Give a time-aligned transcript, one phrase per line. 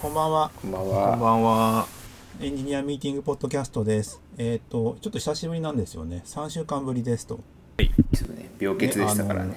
[0.00, 0.50] こんばんは。
[0.60, 1.16] こんばんこんは。
[1.16, 1.86] ばんは。
[2.40, 4.20] エンジニアミーティングポッドキャストです。
[4.36, 6.22] えっ、と、ちょっと久しぶりなんですよね。
[6.26, 7.40] 3週間ぶりですと。
[7.78, 9.56] ちょっとね、病欠でしたからね。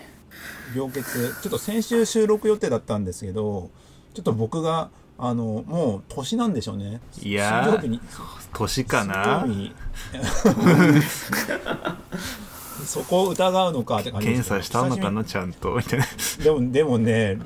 [0.76, 3.70] 病欠、ちょっと先週収録予定だったんですけど、
[4.14, 7.02] ちょっと僕が、あの、もう年なんでしょうね。
[7.22, 8.00] いやー
[8.54, 9.46] 年かな
[12.88, 15.76] そこを疑うのかって感じです検査したのかなちゃんと。
[15.76, 16.06] みたいな。
[16.44, 17.38] でも、でもね、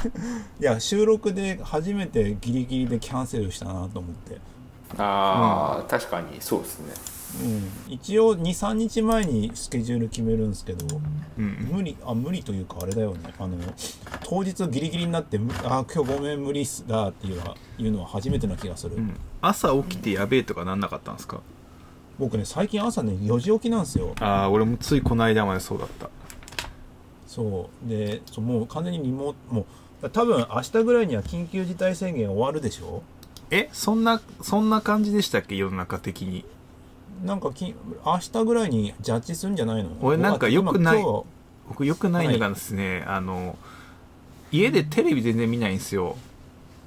[0.60, 4.38] いや、収録で初めてギリギリでキャンセルしたなと思って。
[4.98, 6.92] ああ、確かにそうですね。
[7.40, 11.00] うん、一応23日前にスケジュール決めるんですけど
[11.38, 11.68] うん。
[11.72, 13.56] 無理あ無理というかあれだよねあの
[14.22, 21.40] 当日ギリギリになってむあ今日ごめん無理っすだっていうのはいうのは初めてな気がする、うん朝起きてやべえとかなんなかったんですか？
[22.18, 26.10] 僕ね最近朝ね4時起きなんですよああ、俺もついこの間までそうだった。
[27.26, 29.66] そうでそうもう完全にリモも
[30.02, 33.02] う多分明日ぐらいには緊急事態宣言終わるでしょ？
[33.50, 35.56] え、そんな、そんな感じでしたっけ？
[35.56, 36.44] 世の中的に。
[37.24, 39.90] なんかき明日ぐらいにジャッジするんじゃないの？
[40.00, 41.04] 俺なんか良くない
[41.68, 43.56] 僕良くないのがですね、あの、
[44.50, 46.16] 家でテレビ全然見ないんですよ。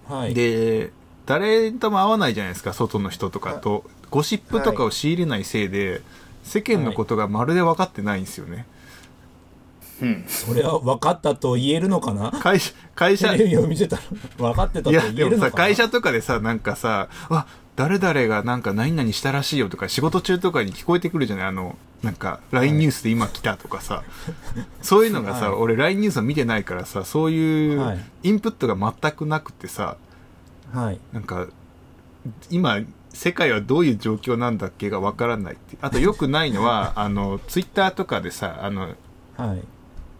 [0.07, 0.91] はいで、
[1.25, 3.85] 誰とも会わないじゃないですか、外の人とかと。
[4.09, 6.01] ゴシップとかを仕入れないせいで、
[6.43, 8.65] 世間のことがまるで分かってないんですよね。
[10.01, 10.25] うん。
[10.27, 12.31] それは分かったと言えるのかな？
[12.31, 14.01] 会社、会社、テレビを見てたら
[14.37, 15.51] 分かってたといや、言えでもさ、るのかな？
[15.51, 21.45] 会社とかでさ、なんかさ、あ、誰々がなんか何々したらしいよとか、仕事中とかに聞こえてくるじゃない？
[21.47, 24.03] あの、なんか、LINE ニュースで今来たとかさ、
[24.81, 25.59] そういうのがさ、はい。
[25.59, 28.05] 俺 LINE ニュースを見てないからさ、そういうはい。
[28.23, 29.97] インプットが全くなくてさ、
[30.73, 30.99] はい。
[31.13, 31.47] なんか、
[32.49, 32.79] 今、
[33.15, 35.77] 世界はどういう状況なんだっけがわからないって。
[35.81, 38.81] あと良くないのは、 あの、ツイッターとかでさ、あの、
[39.37, 39.61] はい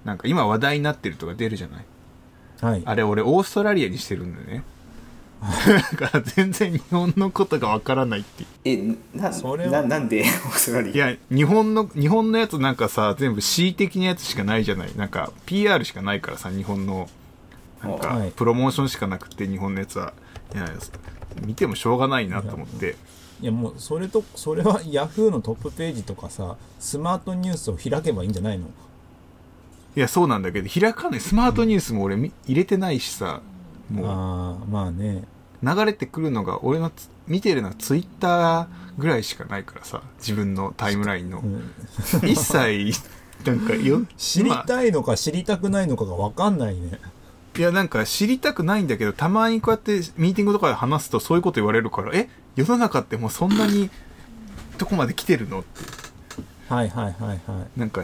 [0.04, 1.86] なんか今話題になってるとか出るじゃない？
[2.62, 4.64] はいあれ俺オーストラリアにしてるんだよね。
[6.00, 8.98] だから全然日本のことがわからないっていう。
[9.16, 11.10] え、な、それはななんで オーストラリア？
[11.10, 14.92] いや、日本の、日本のやつなんかさ、全部恣意的なやつしかないじゃない？
[14.96, 17.10] なんか、PR しかないからさ、日本の、
[17.84, 20.14] なんはかい、プロモーションしかなくて、日本のやつは。
[20.54, 20.70] いや、
[21.44, 22.96] 見てもしょうがないなと思って。
[23.42, 28.68] いやもうそれとそれはヤフーのトップページとかさスマートニュースを開けばいいんじゃないの？
[29.98, 31.22] いや、そうなんだけど、開かない。
[31.22, 33.42] スマートニュースも俺み入れてないしさ、
[33.90, 35.24] もう、ああまあね
[35.64, 38.68] 流れてくるのが、俺のつ見てるのはツイッター
[38.98, 41.46] ぐらいしかないからさ、自分のタイムラインのう。
[41.46, 41.72] ん
[42.28, 42.92] 一切、
[43.46, 47.00] なんかよ、知り今たいのか知りたくないのかが分かんないね
[47.58, 53.90] いや、なんか知りたくないんだけど、たまにこうやってミーティングとかで話すとそういうこと言われるから、え、世の中ってもうそんなに、
[54.78, 55.62] どこまで来てるの？
[55.62, 55.70] って。
[56.68, 58.04] はいはいはいはなんか、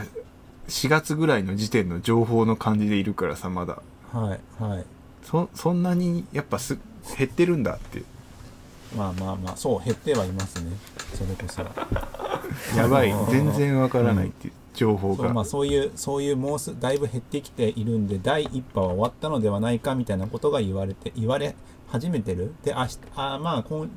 [0.69, 3.81] 4月ぐらいの時点の情報の感じでいるからさ、まだ。
[4.13, 4.85] いはいはい。
[5.23, 6.77] そ、そんなに、やっぱす、
[7.17, 8.03] 減ってるんだって。
[8.95, 10.71] まあまあまあそう減ってはいますね。
[11.13, 11.61] それこそ。
[12.77, 13.13] やばい。
[13.29, 15.25] 全然わからないっていう情報が。
[15.25, 21.55] そうまあそういうそういうもうすだいぶ減ってきているんで第一波は終わったのではないかみたいなことが言われて言われ
[21.87, 22.53] 始めてる？
[22.63, 23.89] で明日あまあ今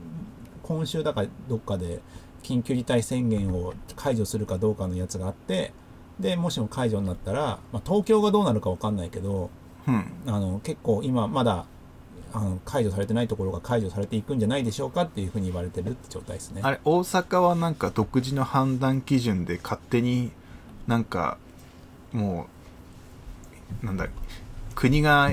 [0.62, 2.00] 今週だからどっかで
[2.42, 5.72] 緊急事態宣言を解除するかどうかのやつがあって
[6.20, 9.50] でもしも解除になったら、まあ、東京がどうなるかわかんないけど
[9.86, 10.04] うん。
[10.26, 11.66] あの結構今まだ
[12.32, 16.62] あの解除されてないところが解除されていくんじゃないでしょうかっていうふうに言われてるって状態ですね。
[16.64, 20.32] あれ、大阪はなんか独自の判断基準で勝手に
[20.86, 21.38] なんか、
[22.12, 22.46] も
[23.82, 24.08] う、なんだ、
[24.74, 25.30] 国が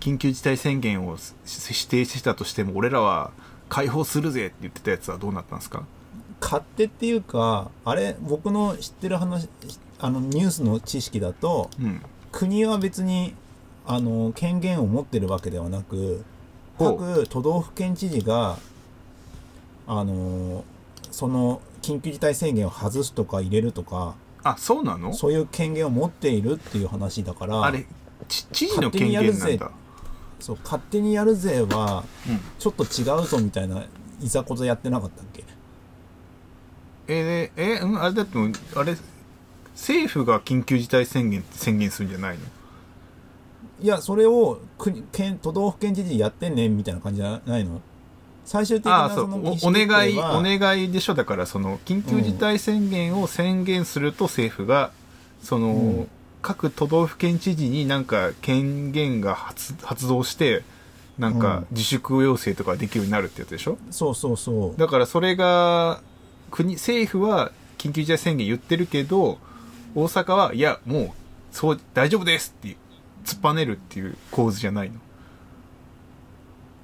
[0.00, 3.30] 緊急事態宣言をし指定してたとしても、俺らは
[3.68, 5.84] 解放するぜって言ってたやつはどうなったんですか？
[6.40, 9.48] 勝手っていうかあれ僕の知ってる話
[9.98, 12.00] あのニュースの知識だとうん。
[12.32, 13.34] 国は別に
[13.86, 16.24] あの権限を持ってるわけではなく
[16.78, 18.56] 各都道府県知事が
[19.86, 20.64] あの
[21.10, 25.12] その緊急事態宣言を外すとか入れるとかあ、そうなの？
[25.12, 27.86] そういう権限を持っているっていう話だからあれ、
[28.28, 29.70] ち知事の権限なんだ。
[30.38, 32.40] そう勝手にやるぜはうん。
[32.58, 33.84] ちょっと違うぞみたいな
[34.22, 35.44] いざこざやってなかったっけ？
[37.08, 38.38] えー、え、うん、あれだって
[38.76, 38.96] あれ、
[39.74, 42.44] 政府が緊急事態宣言宣言するんじゃないの？
[43.82, 47.82] いや、それを国県都道府県知事やってねみたいな感じじゃないの？
[48.50, 49.28] 最終的ああ、そう。
[49.28, 51.14] なそのお願い、はお願いでしょ。
[51.14, 54.90] だから、その、緊急事態宣言を宣言すると政府が、
[55.42, 56.08] その、うん
[56.42, 60.62] 各都道府県知事になんか権限が発発動して、
[61.18, 63.76] なんか自粛要請とかできるようになるってやつでしょ？
[63.90, 64.80] そうそうそう。
[64.80, 66.00] だからそれが、
[66.50, 69.36] 国、政府は緊急事態宣言言ってるけど、
[69.94, 71.10] 大阪は、いや、もう、
[71.52, 72.76] そう、大丈夫ですっていう、
[73.26, 74.96] 突っぱねるっていう構図じゃないの。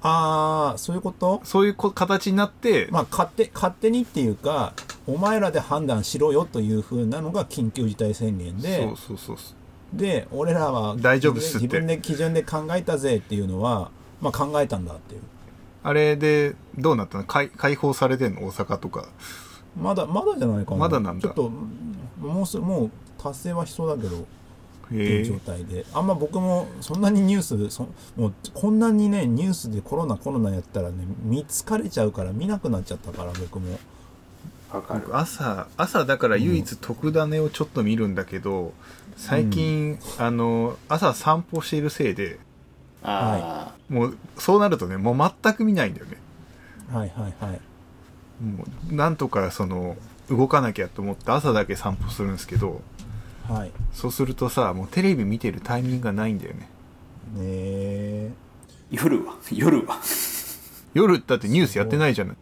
[0.02, 1.40] ああそういうこと？
[1.44, 4.74] そういうこ形になって、まあ勝手勝手にっていうか
[5.06, 9.36] お前らで判断しろよというふうなのが緊急事態宣言でそうそうそう。
[9.36, 11.66] そうで俺らは大丈夫っすって。
[11.66, 13.90] 自分で基準で考えたぜっていうのは、
[14.20, 15.22] まあ、考えたんだっていう。
[15.82, 17.24] あれでどうなったの？
[17.24, 18.46] 解解放されてんの？
[18.46, 19.08] 大阪とか。
[19.80, 20.76] まだまだじゃないかな。
[20.78, 21.22] まだなんだ。
[21.22, 21.50] ちょっと
[22.20, 22.90] もうすもう
[23.22, 24.26] 達成はしそうだけど
[24.92, 25.84] いう状え態で。
[25.92, 33.78] あんま僕もそんなにニュースそもうこんなにねニュースでコロナコロナやったらね見つかれちゃうから見なくなっちゃったから僕も。
[35.12, 38.74] 朝朝だから唯一特ダネをちょっと見るんだけど
[39.16, 42.38] 最近、あの朝散歩しているせいで
[43.02, 46.18] あもうそうなるとねもう全く見ないんだよね。
[46.92, 47.60] はいはいはい。
[48.44, 49.96] もうなんとかその
[50.28, 52.82] 動かなきゃと思って朝だけ散歩するんですけど
[53.48, 53.72] はい。
[53.92, 56.60] そうするとさもうテレビ見てるタイミングがないんだよね。
[56.60, 56.68] ね
[57.38, 58.96] えー。
[59.02, 59.34] 夜は？
[59.50, 60.00] 夜は？
[60.94, 62.36] 夜だってニュースやってないじゃない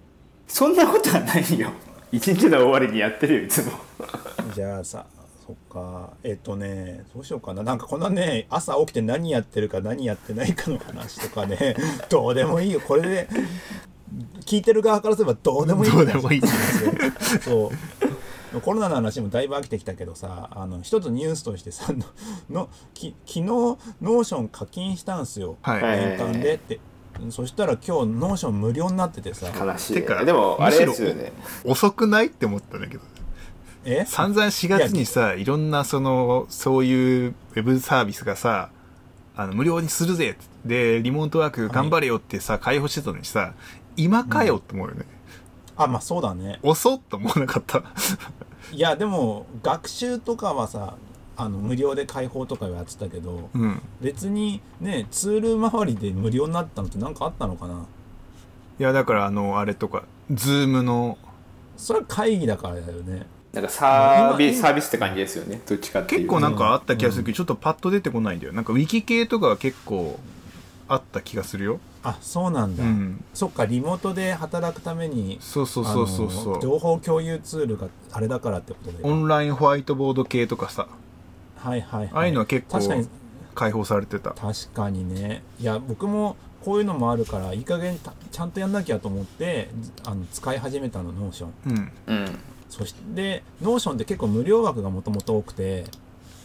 [0.47, 1.71] そんなことはないよ。
[2.13, 3.73] 一日の終わりにやってるよいつも。
[4.55, 5.07] じゃあさ
[5.47, 6.11] そっか。
[6.23, 7.63] えっとねどうしようかな。
[7.63, 11.77] なんかこんなね朝起きて何やってるか何やってないかの話とかね。
[12.09, 12.81] どうでもいいよ。
[12.81, 13.29] これで
[14.45, 16.43] 聞いてる側からすればどうでもいいどうでもいい
[17.41, 18.04] そう
[18.61, 22.05] コロナの話もだいぶ飽きてきたけどさあの一つニュースとしてさ の
[22.51, 26.55] のき昨日 Notion 課金したんすよ、はい、はい年間で。
[26.55, 26.81] って
[27.31, 29.47] そしたら今日 Notion 無料になっててさ。
[29.57, 29.95] 悲しい。
[29.95, 31.33] てかでもあれですよね。
[31.65, 33.05] 遅くないって思ったんだけど。
[33.85, 34.05] え？
[34.07, 38.71] 散々4月にさいろんなそのそういうウェブサービスがさ
[39.37, 43.55] あの無料にするぜでリモートワーク頑張れよってさ、開放してたのにさ
[43.97, 45.05] 今かよって思うよね、
[45.77, 46.59] あまあそうだね。
[46.63, 47.83] 遅っと思わなかった。
[48.73, 50.95] いやでも学習とかはさ
[51.37, 53.83] あの無料で開放とかやってたけどうん。
[54.01, 57.87] 別にねツール周りで無料になったのって何かあったのかな？
[58.79, 61.19] いやだからあのあれとか Zoom の。
[61.77, 63.27] それは会議だからだよね。
[63.53, 65.61] なんかサービ今スサービスって感じですよね。
[65.67, 68.53] どっちかっていう結構なんかあった気がするけど、ちょっとパッと出てこないんだよ。
[68.53, 70.19] なんかウィキ系とかは結構
[70.89, 71.81] あった気がするよ。
[72.03, 73.25] あそうなんだ、うん。
[73.33, 80.87] そっかリモートで働くためにそうそうそうそうそあのう情報共有ツールがあれだからってことでオンラインホワイトボード系とかさ。
[81.57, 82.11] はいはいはい。
[82.13, 83.09] ああいうのは結構確かに
[83.55, 84.31] 開放されてた。
[84.33, 85.43] 確かにね。
[85.59, 89.69] いや僕もこういうのもあるからいい加減たちゃんとやんなきゃと思って
[90.05, 91.93] あの使い始めたの Notion うん。
[92.07, 92.39] うん。
[92.69, 95.85] そして Notion って結構無料枠がもともと多くて、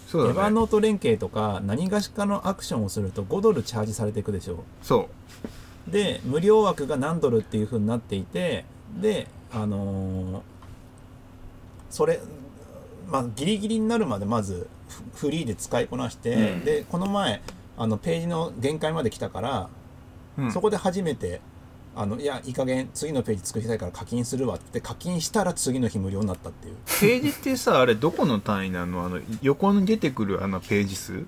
[0.10, 0.40] そうだね。
[0.40, 5.08] エヴァノート連携とか何がしかのアクションをすると5ドルチャージされていくでしょそ
[5.88, 5.92] う。
[5.92, 8.66] で無料枠が何ドルっていう風になっていて
[9.00, 10.42] であのー
[11.92, 12.20] それ
[13.08, 14.68] まあギリギリになるまでまず
[15.14, 16.66] フフリーで使いこなして、うん。
[16.66, 17.42] でこの前
[17.78, 19.70] あのページの限界まで来たから、
[20.38, 20.52] うん。
[20.52, 21.42] そこで初めて
[21.96, 26.76] あのいやいい加減次のページ作りたいから課金するわって課金したら次の日無料になったっていう。
[26.86, 29.06] ページってさあれどこの単位なの？
[29.06, 31.26] あの横に出てくるあのページ数？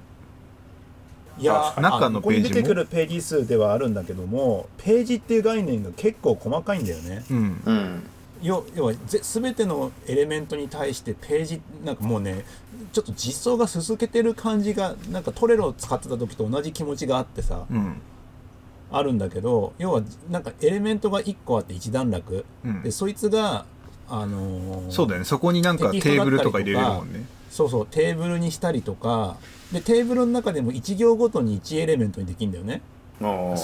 [1.39, 2.47] いや中のページも？
[2.49, 7.25] 出てくるページ数ではあるんだけどもページっていう概念が結構細かいんだよね。
[7.29, 7.61] うん。
[7.65, 8.03] うん。
[8.41, 12.45] 要要はぜ全てのエレメントに対してページなんかもうね
[12.93, 17.65] ちょっと実装がすすけてる感じがなんかトレロを使ってた時と同じ気持ちがあってさ。
[17.69, 17.95] うん
[18.91, 22.45] あるんだけど要はなんかエレメントが1個あって一段落。
[22.66, 22.83] うん。
[22.83, 23.66] でそいつが
[24.09, 25.25] あのーそうだよね。
[25.25, 27.25] そこになんかテーブルとか入れれるもんね。
[27.49, 27.87] そうそう。
[27.89, 29.37] テーブルにしたりとか。
[29.71, 32.81] でテーブルの中でも1行ごとに1エレメントにできるんだよね。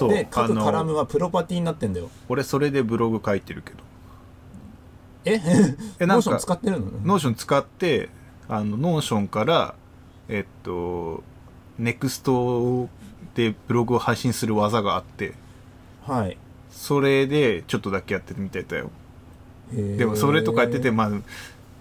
[0.10, 2.10] で各カラムはプロパティになってんだよ。
[2.30, 3.78] 俺それでブログ書いてるけど。
[5.26, 5.42] え？
[6.00, 6.86] えなんかノーション使ってるの？
[7.04, 8.10] Notion 使って
[8.48, 9.76] あの Notion から
[10.30, 11.24] えっと
[11.78, 12.88] Next
[13.38, 15.36] でブログを配信する技があって
[16.08, 16.38] はい。
[16.72, 18.90] それでちょっとだけやってみてたよ。
[19.72, 21.12] ででもそれとかやっててまあ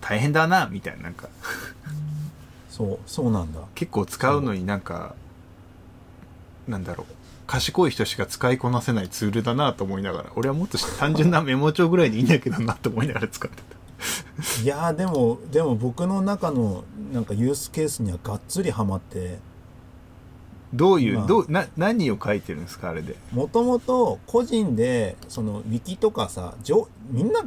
[0.03, 1.29] 大変だなみたいななんか。
[2.69, 3.61] そうそうなんだ。
[3.75, 5.15] 結構使うのになんか
[6.69, 7.13] なんだろう。
[7.47, 14.63] 賢い人しか使いこなせないツールだなと思いながら俺はもっと単純なメモ帳ぐらいでいいんだけどなと思いながら使ってた。
[14.63, 19.39] いやーでもでも僕の中のなんかユースケースにはがっつりハマって
[20.75, 21.27] どういう、まあ。
[21.27, 23.17] どうな何を書いてるんですかあれで？
[23.33, 27.41] もともと個人でそのウィキとかさ情みんな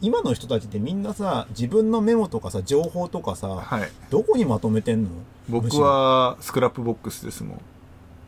[0.00, 3.90] 今の人たちってみんなさ自分のメモとかさ情報とかさはい。
[4.10, 5.10] どこにまとめてんの？
[5.48, 7.52] 僕は Scrapbox ですもん。
[7.52, 7.62] も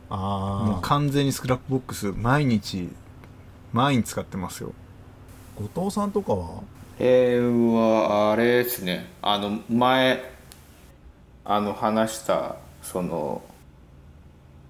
[0.09, 2.89] ああう完全に Scrapbox 毎日
[3.73, 4.73] 毎日使ってますよ。
[5.73, 6.61] 後藤さんとかは？
[6.99, 9.07] えー、はあれですね。
[9.21, 10.31] あの前
[11.43, 13.41] あの話したその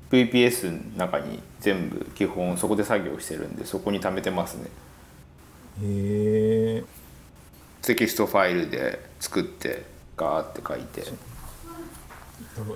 [0.10, 4.70] VPS の中に全部基本そこで作業してるんでそこに貯めてますね。
[5.84, 6.84] へえ
[7.82, 9.86] テキストファイルで作って
[10.16, 11.04] ガーって書いて。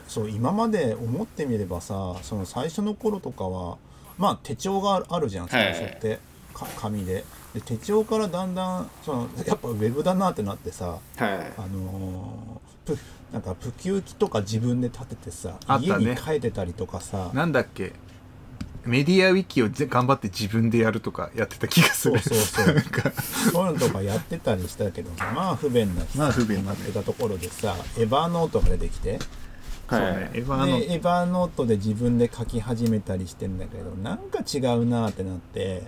[0.07, 3.77] そう今まで思ってみればさその最初の頃とかは
[4.17, 6.19] まあ手帳があるじゃん最初って、
[6.53, 7.23] か紙で。
[7.53, 11.53] で手帳からだんだんそのやっぱウェブだなってなってさはい。
[11.57, 12.97] あのープ
[13.31, 16.05] なんか PukiWiki とか自分で立ててさ、あったね。
[16.05, 17.31] 家に書いてたりとかさ。
[17.33, 17.93] なんだっけ？
[18.84, 22.19] MediaWiki をぜ頑張って自分でやるとかやってた気がする。
[22.19, 22.75] そうそうそう。
[22.75, 23.11] なんか。
[23.11, 29.19] そういうのとかやってたりしたけどまあ不便なまあ不便になってたところでさ Evernote が出てきて。
[29.88, 30.31] そうはいね。
[30.33, 35.83] エヴァーので Evernote で自分で書き始めたりしてんだけどなんか違うなってなって。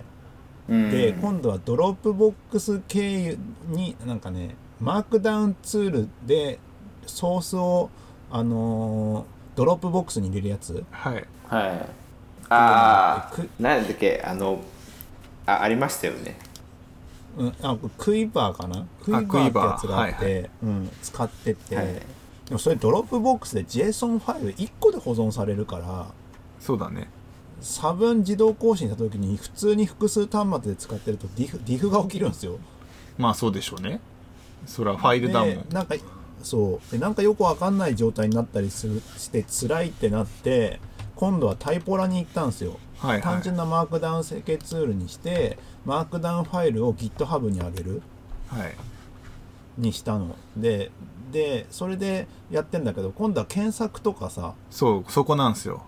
[0.68, 0.90] うん。
[0.90, 6.58] で今度は Dropbox 経由になんかね Markdown ツールで
[7.06, 7.90] ソースを
[8.30, 9.24] あのー
[9.56, 10.84] Dropbox に入れるやつ？
[10.90, 11.24] はい。
[11.46, 11.88] はい。
[12.48, 14.20] ああく何だっけ？
[14.26, 14.60] あの
[15.46, 16.36] あありましたよね。
[17.38, 18.84] うん、あ Quiver かな？
[19.00, 19.48] Quiver。
[19.48, 21.86] ってやつがあって、うん、使ってて、はい。
[21.86, 22.02] で
[22.50, 26.08] もそれ Dropbox で JSON ファイル1個で保存されるから
[26.58, 27.08] そうだね。
[27.60, 32.58] 差分自動更新した時に普通に複数端末で使ってるとディフディフが起きるんですよ。
[33.18, 34.00] まあそうでしょうね。
[34.66, 35.94] それはファイルだもんでなんか
[36.44, 36.92] そう。
[36.92, 40.80] でなんかよくわかんない状態になったりするして辛いってなって
[41.16, 43.22] 今度はタイポラに行ったんですよ、はいはい。
[43.22, 48.02] 単純なマークダウン設計ツールにしてマークダウンファイルを GitHub に上げる。
[48.48, 48.74] はい。
[49.78, 50.36] にしたの。
[50.56, 50.90] で
[51.32, 54.54] でそれでやってんだけど今度は検索とかさ。
[54.70, 55.82] そうそこなんですよ。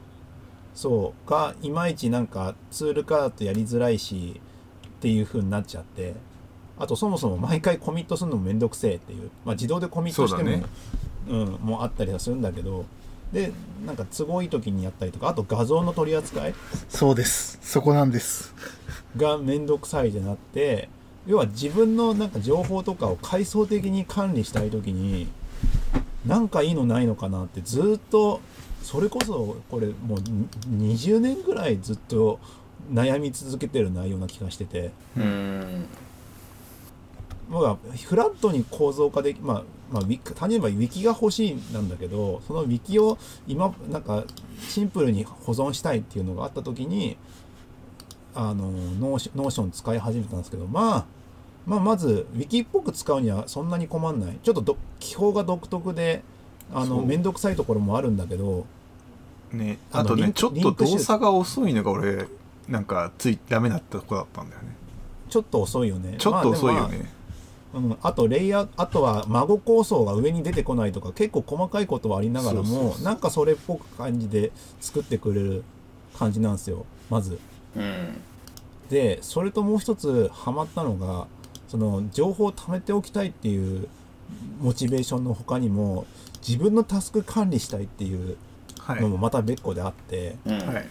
[0.74, 1.30] そう。
[1.30, 4.40] がいまいちなんかツール化だとやりづらいし
[4.86, 6.14] っていう風になっちゃって
[6.78, 10.66] あとそもそも毎回コミットするのもめんどくせえっていう、まあ、自動でコミットしてもそうだね。
[11.28, 12.84] うん、もうあったりはするんだけど
[13.32, 13.50] で
[13.84, 16.54] なんか都合いい時にやったりとかあと画像の取り扱い
[16.88, 17.58] そうです。
[17.62, 18.54] そこなんです。
[19.16, 20.88] がめんどくさいってなって
[21.26, 25.26] 要は自分のなんか情報とかを階層的に管理したい時に
[26.24, 28.40] なんかいいのないのかなってずっと
[28.82, 30.20] それこそこれもう
[30.68, 32.38] に20年ぐらいずっと
[32.92, 34.90] 悩み続けてる内容な気がしてて。
[35.16, 35.86] うん
[37.48, 44.24] 僕はフラットに構造化できまあまあ、ウィキ単純に言えばウィキが欲しいなんだけどそのウィキを今なんか
[44.60, 47.16] シンプルに保存したいっていうのがあった時に
[48.34, 51.04] あのノーシ Notion 使い始めたんですけど、まあ、
[51.66, 54.38] まあまずウィキっぽく使うにはそんなに困んない。
[54.42, 56.22] ちょっとど記法が独特で
[56.74, 57.06] あのそう。
[57.06, 58.66] 面倒くさいところもあるんだけど
[59.52, 62.26] ねあとねちょっと動作が遅いのが俺
[62.68, 64.68] なんかついダメだったとこだったんだよね。
[65.30, 66.16] ちょっと遅いよね。
[66.18, 66.90] ちょっと遅いよまあ
[67.76, 75.64] うん、あとレイヤーあとは孫構想が上に出てこないとか結構細かいことはありながらもなんかそれっぽく感じで作ってくれる
[76.18, 76.86] 感じなんですよ。
[77.10, 77.38] まず。
[77.76, 78.20] うん。
[78.88, 81.26] でそれともう一つハマったのが
[81.68, 83.88] その情報を貯めておきたいっていう
[84.60, 86.06] モチベーションの他にも
[86.46, 88.38] 自分のタスク管理したいっていう
[88.80, 89.02] はい。
[89.02, 90.58] のもまた別個であって、うん。
[90.58, 90.88] はい。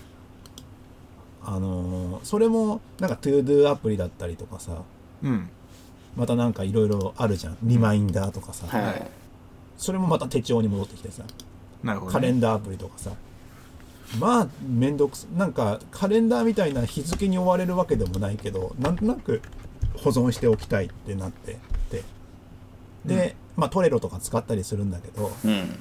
[1.44, 4.82] あのーそれもなんか ToDo アプリだったりとかさ
[5.24, 5.50] うん
[6.16, 7.58] またなんかいろいろあるじゃん。
[7.64, 9.08] リマインダーとかさ、はい。
[9.78, 11.24] それもまた手帳に戻ってきてさ。
[11.84, 13.12] なるほど、ね、カレンダーアプリとかさ。
[14.20, 19.42] まあめんどくさなんかカレンダーみたいな日付に追われるわけでもないけどなんとなく
[19.98, 21.58] 保存しておきたいってなって
[21.90, 22.04] て。
[23.06, 25.32] で、まあトレロとか使ったりするんだけど。
[25.44, 25.80] うん。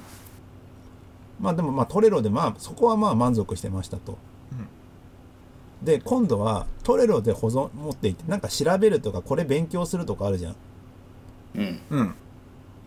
[1.39, 4.17] まあでもまあトレロでまあそこはまあ満足してましたと。
[5.85, 10.55] で今度はトレロで保存持っていってなんか調べるとかこれ勉強するとかあるじゃん。
[11.55, 11.79] うん。
[11.91, 12.15] うん。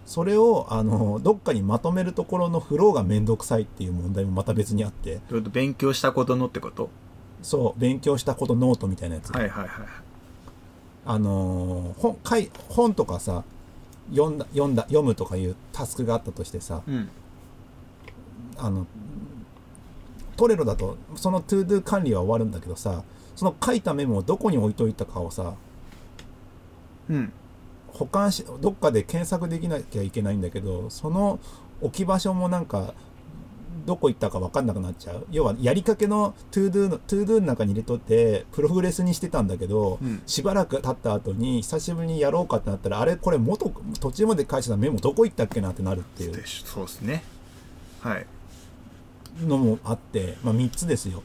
[0.05, 5.21] それをあのどっかにまとめるところのフローがめんどくさいっていう問題もまた別にあって。
[5.29, 6.91] ちょっと勉強したことのってこと？
[7.41, 9.69] そう勉強したことノートみたいなやつ、はいはいはい
[11.07, 13.45] あのー本かい本とかさ
[14.11, 17.09] 読んだ読んだ読むとかいうタスクがあったとしてさうん。
[18.57, 18.87] あの
[20.39, 23.03] Trello だとその ToDo 管理は終わるんだけどさ
[23.37, 25.55] その書いたメモをどこに置いといたかをさ
[27.11, 27.33] うん。
[27.89, 31.41] 保管しどっかで検索できなきゃいけないんだけどその
[31.81, 32.95] 置き場所もなんか
[33.85, 35.27] どこ行ったか分かんなくなっちゃう。
[35.31, 40.23] 要はやりかけの ToDo の ToDo の中に入れとってプログレスにしてたんだけど、うん。
[40.27, 46.33] しばらく経った後に久しぶりにやろうかってなったらあれこれ元途中まで書いたメモどこ行ったっけなってなるっていう。
[46.33, 47.25] でそうですね。
[48.01, 48.27] はい
[49.47, 51.23] のもあって、まあ、3つですよ。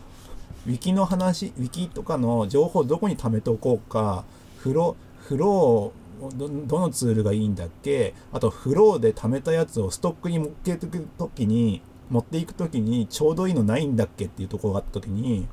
[0.67, 4.24] ウィキの話、ウィキとかの情報をどこに貯めておこうか、
[4.58, 5.93] フロフローを
[6.36, 15.48] ど、どのツールがいいんだっけ、あとフローで貯めたやつをストックに持っていくときに、持っていく時にちょうどいいのないんだっけっていうところがあった時に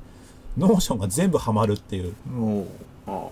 [0.57, 2.13] Notion が全部ハマるっていう。
[2.37, 2.67] おう
[3.07, 3.29] あ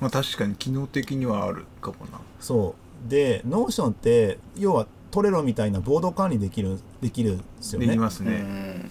[0.00, 2.20] まあ確かに機能的にはあるかもな。
[2.40, 2.74] そ
[3.06, 3.10] う。
[3.10, 7.86] で Notion って要は Trello みたいなボード管理できるできるんですよね。
[7.86, 8.90] ーできますね、うん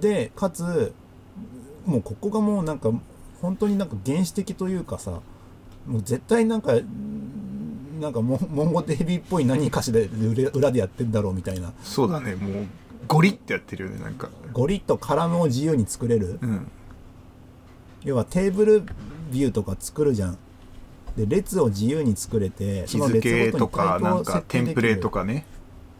[0.00, 0.92] でかつ
[1.86, 2.90] もうここがもうなんか
[3.40, 5.22] 本当になんか原始的というかさ
[5.86, 6.74] もう絶対なんか
[7.98, 11.72] なんかモンモンゴ DB っぽい何かしらで裏裏でやってんだろうみたいな。
[11.82, 12.34] そうだね。
[12.34, 12.66] もう
[13.06, 14.28] ゴリってやってるよねなんか。
[14.52, 16.38] ゴリッとカラムを自由に作れる。
[16.42, 16.70] うん。
[18.04, 18.82] 要はテーブル
[19.32, 20.38] ビューとか作るじゃん
[21.18, 25.44] で列を自由に作れて日付とかなんかテンプレとかかね。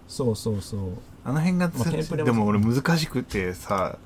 [0.07, 0.81] そうそうそう。
[1.25, 3.99] あの辺がまあテンプレもでも俺難しくてさ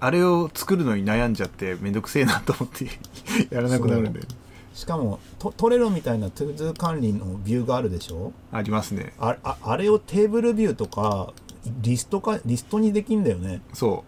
[0.00, 2.84] あれを作るのに悩んじゃってめんどくせえなと思って
[3.54, 4.28] やらなくなるんだよね。
[4.74, 8.32] しかもト Trello みたいな ToDo 管理のビューがあるでしょ？
[8.52, 9.12] ありますね。
[9.18, 11.32] あああれをテーブルビューとか
[11.80, 13.60] リストかリストにできんだよね。
[13.72, 14.04] そ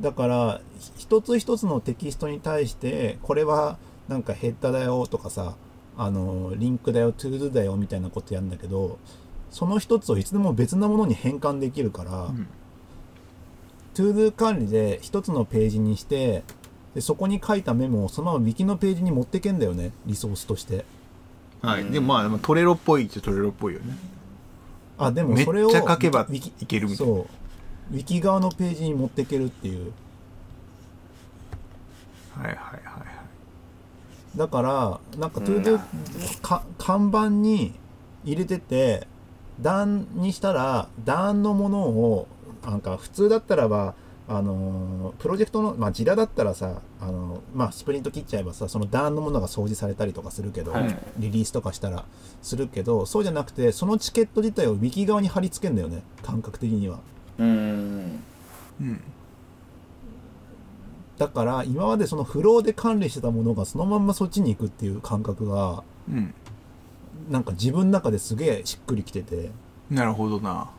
[0.00, 5.54] だからひ一つ一つのテキストに対してこれはなんかヘッダーだよとかさ
[5.96, 8.98] あのリンクだよ ToDo だよみたいなことやるんだけど
[9.50, 12.46] その一つをいつでも別なものに変換できるから、う、うん、
[13.92, 16.42] ToDo 管理で一つのページにして
[16.94, 20.84] でそこに書いたメモをそのまま Wiki のページに持ってけんだよねリソースとして。
[21.60, 21.92] はい、うん。
[21.92, 23.96] でもまあ Trello っぽいっちゃ Trello っぽいよね。
[24.98, 27.14] あでもめっそれをちゃ書けばいけるみたいな。
[27.14, 27.41] そう
[27.90, 29.92] Wiki 側のページに持ってけるっていう。
[32.34, 33.04] はいはいはいは
[34.34, 34.38] い。
[34.38, 35.46] だからなんかうん。
[35.46, 35.80] ToDo
[36.40, 37.74] かカンバンに
[38.24, 39.06] 入れてて
[39.60, 42.26] 段にしたら段のものを
[42.64, 43.94] なんか普通だったらば
[44.28, 50.96] あのープロジェクトのまあジラだったらさあのーまあスプリント切っちゃえばさその段のものが掃除されたりとかするけど、はい。
[51.18, 52.04] リリースとかしたら
[52.40, 57.00] するけどそうじゃなくてそのチケット自体を Wiki 側に貼り付けんだよね感覚的には
[57.38, 58.20] うん
[58.80, 59.00] うん
[61.18, 66.34] だから今までそのフローで管理してたものがそのまんまそっちに行くっていう感覚がうん。
[67.30, 69.50] なんか自分の中ですげえしっくりきてて。
[69.90, 70.70] なるほどな。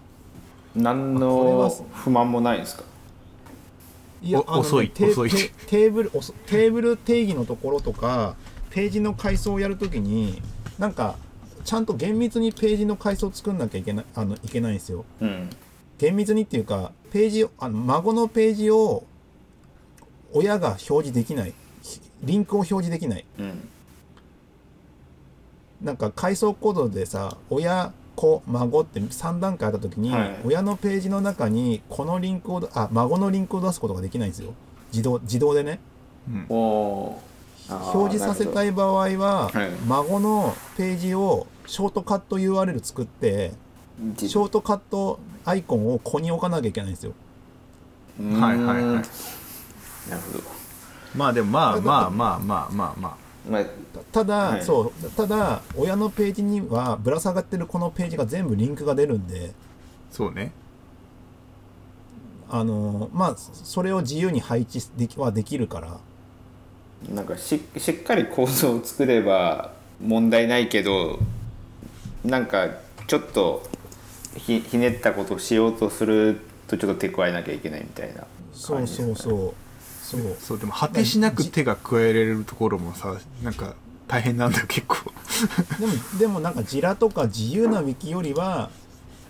[0.75, 2.83] 何の不満もないんですか？
[4.21, 5.29] いお遅いテ遅い。
[5.29, 8.35] テテーブルテーブル定義のところとか
[8.71, 10.41] ページの階層をやるときに
[10.79, 11.15] なんか
[11.63, 15.05] ちゃんと厳密にページの階層を作んなきゃいけないあのいけないんですよ。
[15.21, 15.49] うん
[16.03, 19.05] 厳密にっていうかページをあの孫のページを
[20.33, 21.53] 親が表示できない。
[21.81, 23.25] ひリンクを表示できない。
[23.39, 23.69] うん。
[25.81, 30.35] なんか階層コードでさ親子孫って3段階あった時に、はい。
[30.43, 34.53] 親のページの中にこのリンクをあ孫のリンクを出すことができないんですよ。
[34.91, 35.79] 自動自動でね。
[36.27, 36.45] うん。
[36.49, 39.71] 表示させたい場合は、はい。
[39.87, 43.53] 孫のページをショートカット URL 作って
[44.15, 47.13] じショートカットアイコンをここに置かなきゃいけないんですよ。
[48.19, 48.41] うん。
[48.41, 48.83] はいはいはい。
[48.83, 49.03] なる
[50.31, 50.43] ほど。
[51.15, 53.17] まあでもまあまあまあまあまあまあま
[53.59, 53.63] あ。
[54.11, 54.63] ただ、はい。
[54.63, 59.51] そうただ親のページにはぶら下がってるこのページが全部リンクが出るんで。
[60.11, 60.51] そうね。
[62.49, 65.99] あのまあそれを自由に配置できはできるから。
[67.09, 71.19] なんかししっかり構造を作れば問題ないけど
[72.23, 72.69] なんか
[73.07, 73.67] ちょっと
[74.37, 78.25] ひひねったことをしようとするとちょっと手加えなきゃいけないみたいな。
[78.53, 79.15] そうそう。
[79.15, 79.53] そう
[80.01, 80.59] そうそう。
[80.59, 83.75] でも果てしなく手が加えられるところもさなんか
[84.07, 84.97] 大変なんだよ結構。
[85.79, 88.69] でもでもなんかジラとか自由なウィキよりは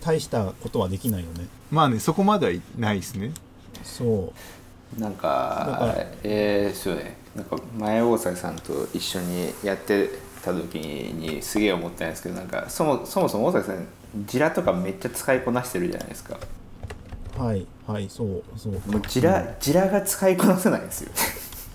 [0.00, 1.46] 大したことはできないよね。
[1.70, 3.32] まあねそこまではいないですね。
[3.82, 4.32] そ
[4.96, 5.00] う。
[5.00, 6.06] なんだかから。
[6.22, 7.16] えー、そうね。
[7.34, 10.08] なんか前大崎さんと一緒にやって
[10.42, 13.86] た時にすげえ思ったんですけどなんかそもそもそも大崎さん
[14.26, 16.38] ジラとかめっちゃ使いこなしてるじゃないですか。
[17.38, 21.10] はいはいそうそうもうジラジラが使いこなせないんですよ。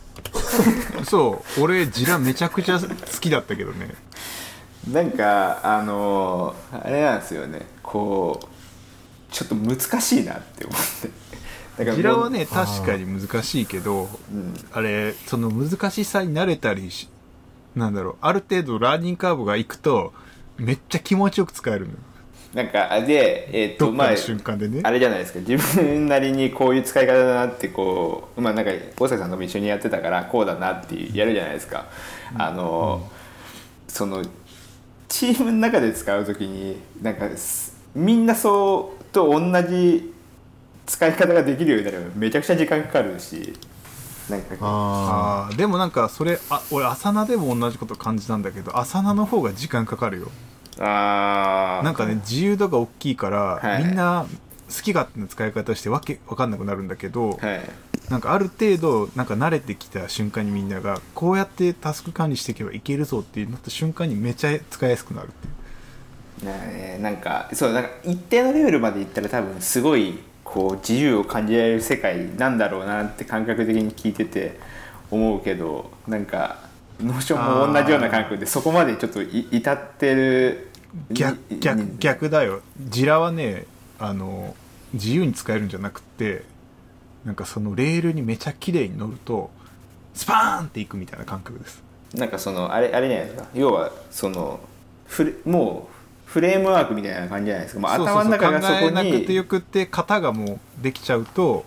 [1.05, 2.87] そう俺ジラめちゃくちゃ好
[3.19, 3.93] きだったけどね。
[4.91, 7.61] なんかあのーあれなんですよね。
[7.83, 8.47] こう
[9.33, 10.77] ちょっと難しいなって思っ
[11.77, 11.85] て。
[11.85, 14.53] だジラはね確かに難しいけどうん。
[14.71, 17.09] あれその難しさに慣れたりし
[17.75, 20.13] なんだろうある程度ラーニングカーブがいくと
[20.57, 21.97] めっちゃ気持ちよく使えるのよ
[22.53, 24.15] なんかあでえーっとまあ
[24.67, 24.81] ね。
[24.83, 25.39] あれじゃないですか。
[25.39, 31.85] 自分なりにこういう使い方だなってこうまあなんか大崎さんとも一緒にやってたからこうだなってやるじゃないですか、
[32.35, 33.07] あの、
[33.87, 34.23] その
[35.07, 40.13] チームの中で使う時になんかすみんなそうと同じ
[40.85, 43.53] 使い方ができるようになるとめちゃくちゃ時間かかるし
[44.29, 50.31] なんかあでもなんかそれあ俺アサナでも同じこと感じたんだけどアサナの方が時間かかるよ
[50.79, 53.83] ああなんかね自由度が大きいから、はい。
[53.83, 54.25] みんな
[54.69, 57.61] 好き勝手な使い方してわけわかんなくなるんだけど、はい。
[58.09, 65.59] なんかある程度なんか慣れてきた瞬間にみんながこうやってタスク管理していけばいけるぞってなった瞬間にめちゃ使いやすくなるっていう。
[66.45, 74.59] ねなんかそうなんか一定のレベルまでいったら多分すごいこう自由を感じられる世界なんだろうなって感覚的に聞いてて
[75.11, 76.57] 思うけどなんか
[77.01, 80.68] Notion も同じような感覚でそこまでちょっとい至ってる
[81.11, 82.61] 逆に逆に逆だよ。
[82.79, 83.65] Jira はね
[83.99, 84.55] あの
[84.93, 86.43] 自由に使えるんじゃなくて
[87.25, 89.49] なんかそのレールにめちゃ綺麗に乗ると
[90.13, 91.83] スパーンっていくみたいな感覚です。
[92.15, 93.47] なんかそのあれあれじゃないですか。
[93.53, 94.59] 要はその
[95.05, 95.87] フレも
[96.27, 98.23] うフレームワークみたいな感じじゃないですか、まあ、そうそうそう。
[98.23, 101.65] 頭の中がそこ考えなくてによくって型がもうできちゃうと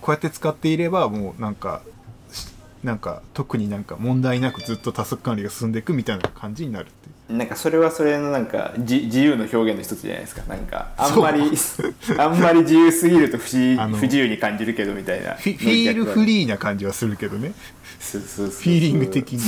[0.00, 1.82] こうやって使っていればもうなんか
[2.30, 2.48] し
[2.84, 6.88] なんか特になんか問題なくずっとタスク管理が進んでいくみたいな感じになる
[7.28, 10.42] なんかそれはそれのなんかじ自由の表現の一つじゃないですか。
[10.48, 11.42] なんかあんまり
[12.18, 15.34] あんまり自由すぎると不思あの不自由に感じるけどみたいな。
[15.34, 17.52] フィフィールフーリーな感じはするけどね。
[18.00, 19.40] そうそうそうフィーリング的に。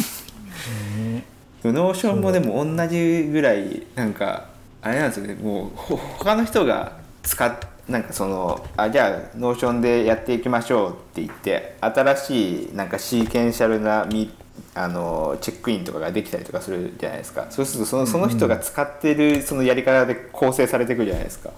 [1.65, 4.49] Notion もでも同じぐらいなんか
[4.83, 5.35] あれなんですよね。
[5.35, 7.55] もうほ他の人が使っ
[7.91, 14.31] なんかそのあじゃあ Notion でやっていきましょうって言って新しいなんかシーケンシャルなミ
[14.75, 17.47] あのチェックインとかができたりとかするじゃないですか。
[17.51, 21.51] そうするとそのその人が使ってるそのやり方で構成されていくじゃないですか、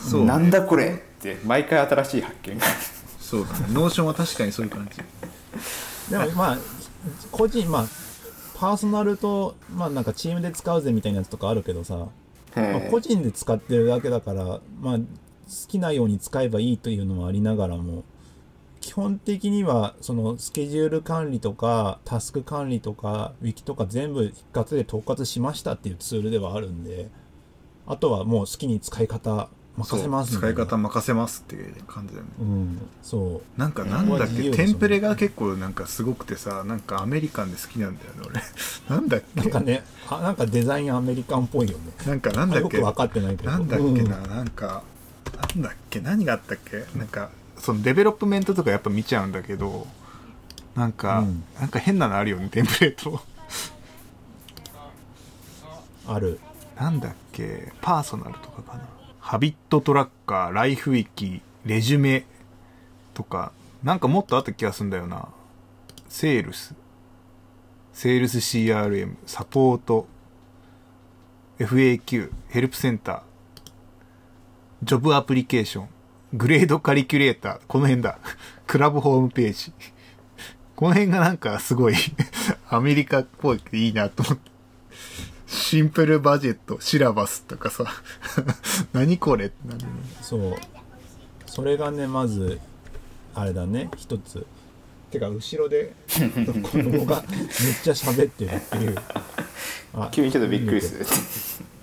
[0.00, 0.20] そう。
[0.20, 2.66] ねなんだこれって毎回新しい発見が。
[3.20, 3.66] そうだね。
[3.70, 5.00] ノーションは確かにそういう感じ。
[6.10, 6.58] でもまあ
[7.30, 7.86] 個人まあ
[8.56, 11.96] パーソナルとまあなんかチームで使うぜみたいなやつとかあるけどさ、
[12.54, 15.02] まあ、個人で使ってるだけだからまあ好
[15.68, 18.04] きなように使えばいいというのはありながらも
[18.86, 27.08] 基本的にはそのスケジュール管理とかタスク管理とかウィキとか全部一括で統括しましたっていうツールではあるんで
[27.88, 32.30] あとはもう好きに使い方任せます使い方任せますっていう感じだよね。
[32.38, 33.60] うんそう。
[33.60, 34.52] なんかなんだっけ？
[34.52, 38.40] テンプレが結構なんかすごくてさなんかアメリカンで好きなんだよね俺。
[38.88, 39.40] なんだっけ？
[39.40, 41.92] なんかねあなんかデザインアメリカンっぽいよね。
[42.06, 42.78] なんかなんだっけ？
[42.78, 43.50] よく分かってないけど。
[43.50, 44.84] なんだっけな、なんか
[45.36, 46.00] なんだっけ？
[46.00, 46.86] 何があったっけ？
[46.96, 49.86] なんかそのデベロップメントとかやっぱ見ちゃうんだけど
[50.74, 51.44] なんか、うん。
[51.58, 53.20] なんか変なのあるよねテンプレート
[56.06, 56.38] ある。
[56.76, 58.84] なんだっけパーソナルとかかな。
[59.18, 62.24] Habit Tracker Life Wiki Resume
[63.14, 63.52] とか。
[63.82, 65.28] なんかもっとあった気がするんだよな。
[66.08, 66.74] セールス。
[67.92, 70.06] セールス CRM サポート。
[71.58, 73.20] FAQ ヘルプセンター。
[74.82, 75.88] ジョブアプリケーション
[76.34, 77.60] グレードカリキュレーター。
[77.66, 78.18] この辺だ。
[78.66, 79.72] クラブホームページ。
[80.74, 81.94] この辺がなんかすごい
[82.68, 84.50] アメリカっぽいっていいなと思って。
[85.46, 87.84] シンプルバジェット、シラバスとかさ、
[88.92, 89.86] 何これってなるね。
[90.20, 90.56] そう。
[91.46, 92.60] それがねまず
[93.34, 93.90] あれだね。
[93.96, 94.44] 一つ。
[95.10, 97.46] てか後ろで子供がめっ
[97.82, 98.96] ちゃ喋ってるっていう。
[99.94, 101.04] あ急にちょっとびっくりする。
[101.04, 101.12] そ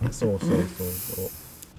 [0.09, 1.29] うそうそうそう。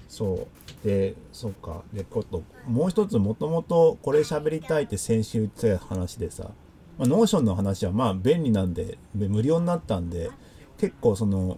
[0.09, 1.81] そうでそっか。
[1.93, 6.51] でこともう一つもともとこれ喋りたいって先週言ってた話でさ、
[6.99, 10.29] ま、 Notion の話はまあ便利なんで無料になったんで
[10.77, 11.57] 結構その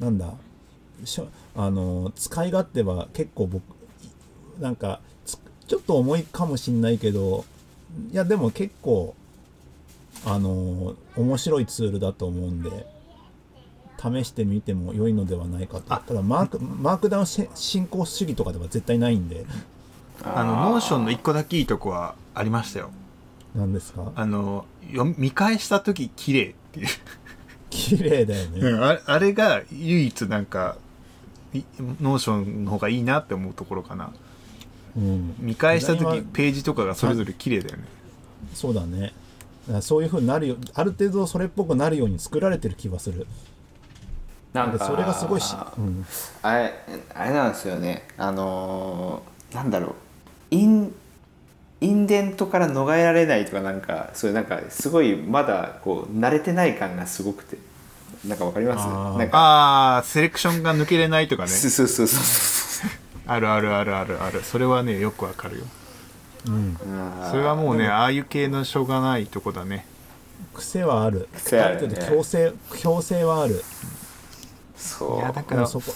[0.00, 0.32] なんだ
[1.54, 3.62] あの使い勝手は結構僕
[4.58, 5.00] なんか
[5.66, 7.44] ちょっと重いかもしんないけど
[8.10, 9.14] いやでも結構
[10.24, 12.86] あの面白いツールだと思うんで
[13.98, 15.82] 試してみても良いのではないかと。
[15.88, 16.02] あ。
[16.06, 19.44] ただマークマークダウンし信仰主義とかでは絶対ないんで。
[20.22, 22.90] あの、 Notion の一個だけいいとこはありましたよ。
[23.54, 24.12] 何ですか？
[24.14, 26.86] あの、読み見返した時綺麗っていう。
[27.70, 30.76] 綺麗だよね、うんあれあれが唯一なんか、
[31.52, 31.62] い
[32.00, 34.12] Notion の方がいいなって思うところかな。
[34.96, 37.84] うん、見返した時ページとかがそれぞれ綺麗だよね。
[38.54, 39.00] そうだね。
[39.00, 39.12] だか
[39.74, 43.26] らそういう風になるよある程度それっぽくなるように作られてる気はする
[44.52, 46.06] なんかそれがすごいし、うん、
[46.42, 46.72] あれ
[47.14, 48.08] あれなんですよね。
[48.16, 49.94] あのーなんだろう。
[50.50, 50.94] イン
[51.80, 57.56] インデントから逃れられないとかなんかそういうなんかすごいまだこう慣れてない感がすごくて。
[58.26, 58.84] なんかわかります？
[59.18, 59.98] なんか。
[59.98, 61.50] あー、セレクションが抜けれないとかね。
[61.50, 62.90] そうそうそうそう
[63.26, 64.42] あるあるあるあるある。
[64.42, 65.64] それはね、よくわかるよ。
[66.48, 66.76] うん、
[67.24, 69.86] そそれはもうね、ああいう系のしょうがないとこだね。
[70.52, 71.28] 癖はある。
[71.32, 73.62] 癖ある程度強制強制はある
[74.78, 75.16] そう。
[75.18, 75.92] いやだからそこ。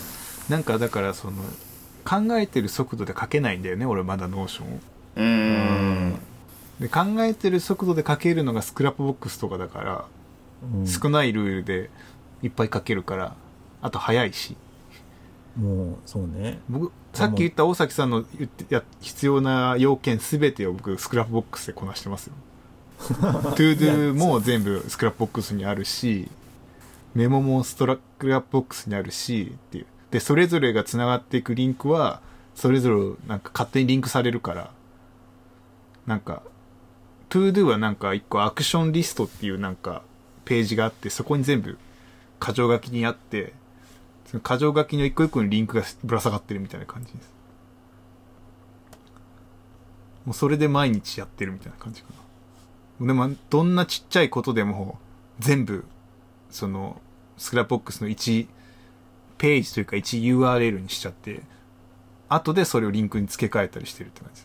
[0.49, 1.42] なんかだからその、
[2.05, 4.79] 考えてる速度で書けないんだよね、俺まだ Notion を。
[5.16, 6.18] うーん。
[6.81, 10.05] で考えてる速度で書けるのが Scrapbox とかだから、
[10.75, 10.87] うん。
[10.87, 11.90] 少ないルールで
[12.42, 13.35] いっぱい書けるから
[13.81, 14.57] あと早いし。
[15.57, 16.61] もうそうね。
[16.68, 22.33] 僕さっき言った大崎さんの言ってや必要な要件全てを僕 Scrapbox でこなしてますよ。
[22.98, 26.31] ToDo も全部 Scrapbox にあるし
[27.14, 29.87] メモもストラックラップボックスにあるしっていう。
[30.11, 32.20] でそれぞれがつながっていくリンクは
[32.55, 34.70] それぞれなんか勝手にリンクされるから
[36.07, 36.42] なんか
[37.31, 40.03] ToDo はなんか一個アクションリストっていうなんか
[40.44, 41.79] ページがあってそこに全部
[42.40, 43.55] 箇条書きにあって
[44.27, 47.33] その箇条書きの一個一個にリンクがぶら下がってるみたいな感じです
[50.27, 52.09] もうそれで毎日やってるみたいな感じか
[53.01, 53.07] な。
[53.07, 54.98] でもどんなちっちゃいことでも
[55.40, 55.85] 全部
[56.53, 57.01] その
[57.38, 58.47] Scrapbox の1
[59.38, 61.43] ページというか 1URL にしちゃって
[62.29, 64.43] 後でそれをリンクに付け替えたりしてるって感じ。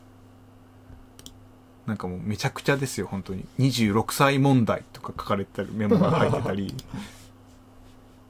[1.86, 3.46] なんかもうめちゃくちゃですよ本当に。
[3.60, 6.74] 26歳問題とか書かれてたりメモが入ってたり。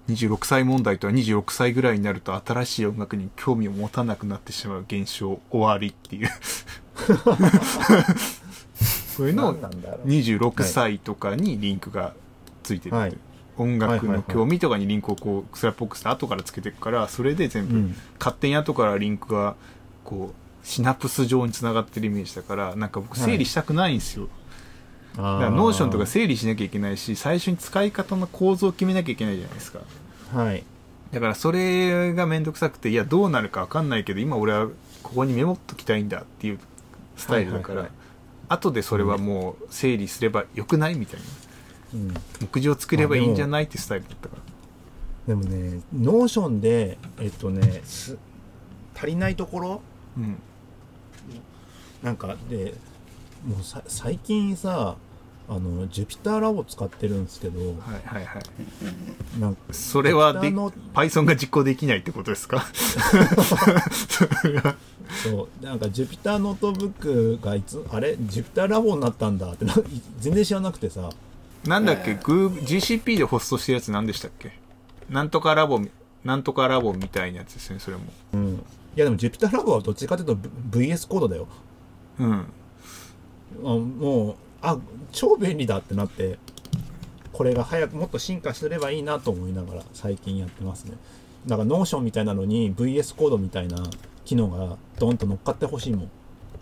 [0.10, 6.30] 26歳問題とは26歳ぐらいになると新しい音楽に興味を持たなくなってしまう現象終わりっていう。
[9.18, 10.08] そういうのを何なんだろう。
[10.08, 12.14] 26歳とかにリンクが
[12.64, 13.27] ついてるっていう、はい
[13.58, 17.96] 音楽の興味とかにリンクをこうスラップボックスで後からつけていくからそれで全部、うん。
[18.20, 19.56] 勝手に後からリンクが
[20.04, 24.28] こうシナプス上につながってるイメージだからなんか僕整理したくないんですよ、
[25.16, 29.80] だから Notionとか整理しなきゃいけないし最初に使い方の構造を決めなきゃいけないじゃないですか。
[30.34, 30.64] はい。
[31.12, 34.68] だからそれがめんどくさくていやどうなるか分かんないけど今俺は
[35.04, 36.60] ここにメモっときたいんだっていう
[37.16, 37.92] スタイルだから、はいはいはい。
[38.50, 41.26] 後でそれはもう整理すればよくないみたいな
[41.94, 42.14] うん。
[42.42, 44.42] 目次を作ればいいんじゃないってスタイルだったから。
[45.28, 48.18] でもね Notionでえっとねす
[48.96, 49.82] 足りないところ？
[50.18, 50.38] うん。
[52.04, 52.74] なんかで
[53.46, 54.96] もうさ最近さ
[55.50, 57.70] あの Jupyter ラボ使ってるんですけどはい
[58.06, 58.44] はいはい。
[59.40, 62.66] なんかそれはで Python が実行できないってことですか？
[65.24, 65.66] そう。
[65.66, 69.74] なんか Jupyter ノートブックがいつあれ？Jupyter ラボになったんだってな
[70.20, 71.10] 全然知らなくてさ
[71.66, 74.52] なんだっけ、Google GCP でホストしてるやつ何でしたっけ？
[75.10, 75.82] なんとかラボ
[76.24, 78.04] なんとかラボみたいなやつですねそれも。
[78.34, 78.54] うん。
[78.56, 78.60] い
[78.96, 80.36] やでも Jupyter ラボはどっちかというと
[80.72, 81.48] VS Code だよ。
[82.20, 82.32] うん。
[82.32, 82.44] あ
[83.64, 84.78] もうあ
[85.12, 86.38] 超便利だってなって
[87.32, 90.98] これが早くもっと進化すればいいなと思いながら最近やってますね。
[91.46, 93.78] だからノーションみたいなのに VS コードみたいな
[94.26, 96.12] 機能がドンと乗っかってほしいもん。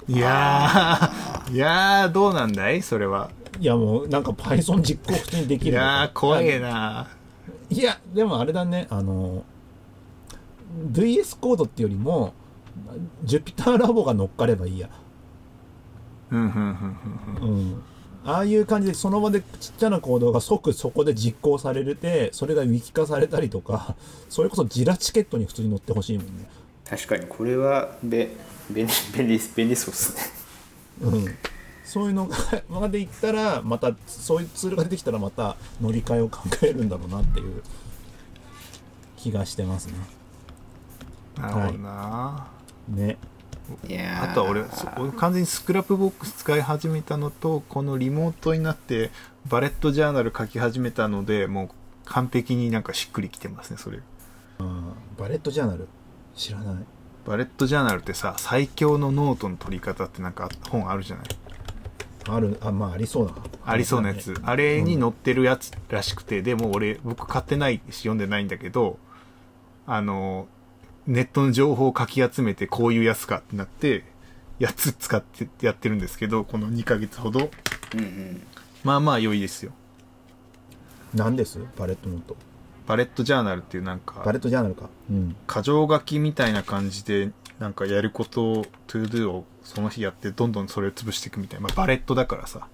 [0.08, 2.84] いやーいやーどうなんだい？
[2.84, 5.86] それはいやもうなんか Python 実行普通にできいるのか。
[5.86, 7.08] やー怖えな。
[7.70, 8.88] いやでもあれだね。
[8.90, 9.44] あの
[10.92, 12.34] VS コードってよりも
[13.26, 14.90] Jupyter ラボが乗っかればいいや。
[16.32, 16.98] うんうんうん
[17.42, 17.84] うんうん。
[18.26, 23.96] ああいう感じでその場でちっちゃなコードが即そこで実行されるてそれがウィキ化されたりとか
[24.30, 26.50] それこそジラチケットに普通に載ってほしいもんね。
[26.90, 28.30] 確かにこれはべ
[28.70, 30.22] 便利便利便利そうですね。
[31.02, 31.26] うん
[31.86, 32.36] そういうのが
[32.68, 37.62] までいったらまたそういうツールが出てきたらまた乗り換えを考えるんだろうなっていう
[39.16, 39.94] 気がしてますね。
[41.38, 42.48] なるほどな、
[42.90, 43.18] ね。
[43.88, 44.32] いやー。
[44.32, 49.12] あとは俺そ俺完全に Scrapbox 使い始めたのとこのリモートになって
[49.48, 51.70] バレットジャーナル書き始めたのでもう
[52.06, 54.00] 完璧になんかしっくりきてますねそれ。
[54.60, 55.88] うんバレットジャーナル？
[56.36, 56.76] 知らない
[57.26, 61.26] バレットジャーナルってさ最強のノートの取り方ってなんか本あるじゃない
[62.28, 63.36] あるあまあありそうな。
[63.66, 68.98] ありそうなやつ、あれに載ってるやつらしくて、でも俺僕買ってないし読んでないんだけど
[69.86, 70.48] あの
[71.08, 74.04] ネットの情報をかき集めてこういうやつかってなって
[74.58, 77.52] やつ使ってやってるんですけどこの2ヶ月ほど。
[77.94, 78.42] うんうん。
[78.84, 79.72] まあまあ良いですよ。
[81.14, 81.60] 何です？
[81.78, 82.36] バレットノート。
[82.88, 84.90] バレットジャーナルっていうなんかバレットジャーナルか。
[85.10, 85.36] うん。
[85.48, 92.68] 箇条書きみたいな感じでなんかやることを ToDo をその日やってどんどんそれを潰していくみたいな、まあ、バレットだからさ。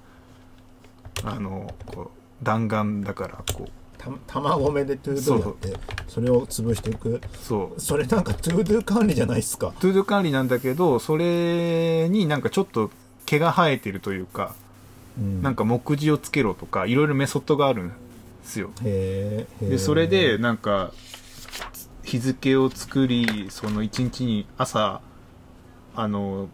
[1.23, 3.71] あのこう弾丸だからこう。
[3.97, 7.21] た卵目で ToDo やってそれを潰していく。
[7.41, 7.79] そう。
[7.79, 9.73] それなんか ToDo 管理じゃないっすか。
[9.79, 12.89] ToDo 管理なんだけどそれになんかちょっと
[13.25, 14.55] 毛が生えてるというか、
[15.19, 15.41] うん。
[15.43, 17.93] なんか目次をつけろとかいろいろメソッドがあるんで
[18.43, 18.71] すよ。
[18.83, 20.91] へえでそれでなんか
[22.03, 25.01] 日付を作りその1日に朝
[25.95, 26.49] あの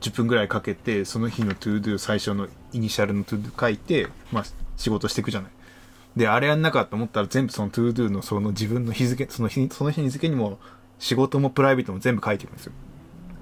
[0.00, 4.44] 10分ぐらいかけてその日の ToDo 最初のイニシャルの ToDo 書いて、まあ、
[4.76, 5.50] 仕事していくじゃない。
[6.16, 10.58] であれやんなかったと思ったら全部その ToDo のその自分の日付その日その日付にも
[10.98, 12.72] 仕事もプライベートも全部書いていくんですよ。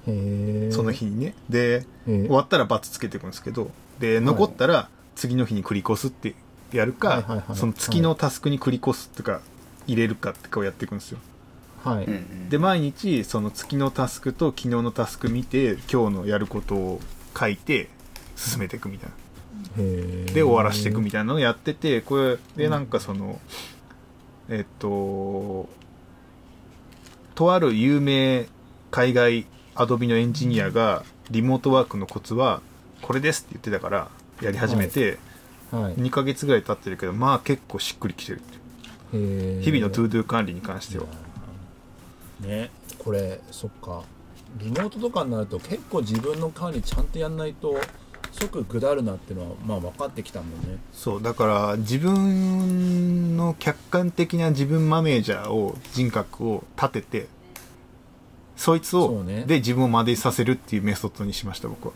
[0.08, 1.34] へえその日にね。
[1.48, 6.34] で終わったらバツつけていくんですけどで残ったら次の日に繰り越すって
[6.72, 9.40] やるか、はいその月のタスクに繰り越すってか
[9.86, 11.18] 入れるかってかをやっていくんですよ
[11.84, 12.48] はい、うんうん。
[12.48, 17.00] で毎日その月のタスクと昨日のタスク見て今日のやることを
[17.38, 17.88] 書いて
[18.36, 19.16] 進めていくみたいな。
[19.76, 23.40] で終わらしていくみたいなのをやっててこれでなんかその
[24.48, 25.68] えっと
[27.34, 28.46] とある有名
[28.90, 32.60] 海外 Adobe のエンジニアがリモートワークのコツは
[33.02, 34.08] これですって言ってたから
[34.42, 35.18] やり始めて
[35.70, 35.94] はい。
[35.94, 38.40] 2ヶ月ぐらい経ってるけどまあ結構しっくりきてる
[39.12, 41.04] 日々の ToDo 管理に関しては
[42.40, 44.02] ねこれそっか。
[44.58, 47.76] リモートとかになると結構自分の管理ちゃんとやんないと
[48.32, 50.78] 即ぐだるなっていうのはまあ分かってきたもんね。
[50.92, 57.26] そうだから自分の客観的な自分マネージャーを人格を立てて
[58.56, 59.44] そいつをね。
[59.46, 61.94] で自分を真似させるっていうメソッドにしました僕は。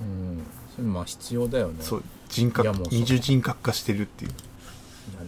[0.00, 0.42] うん。
[0.76, 1.76] それまあ必要だよね。
[1.80, 4.32] そう人格二重人格化してるっていう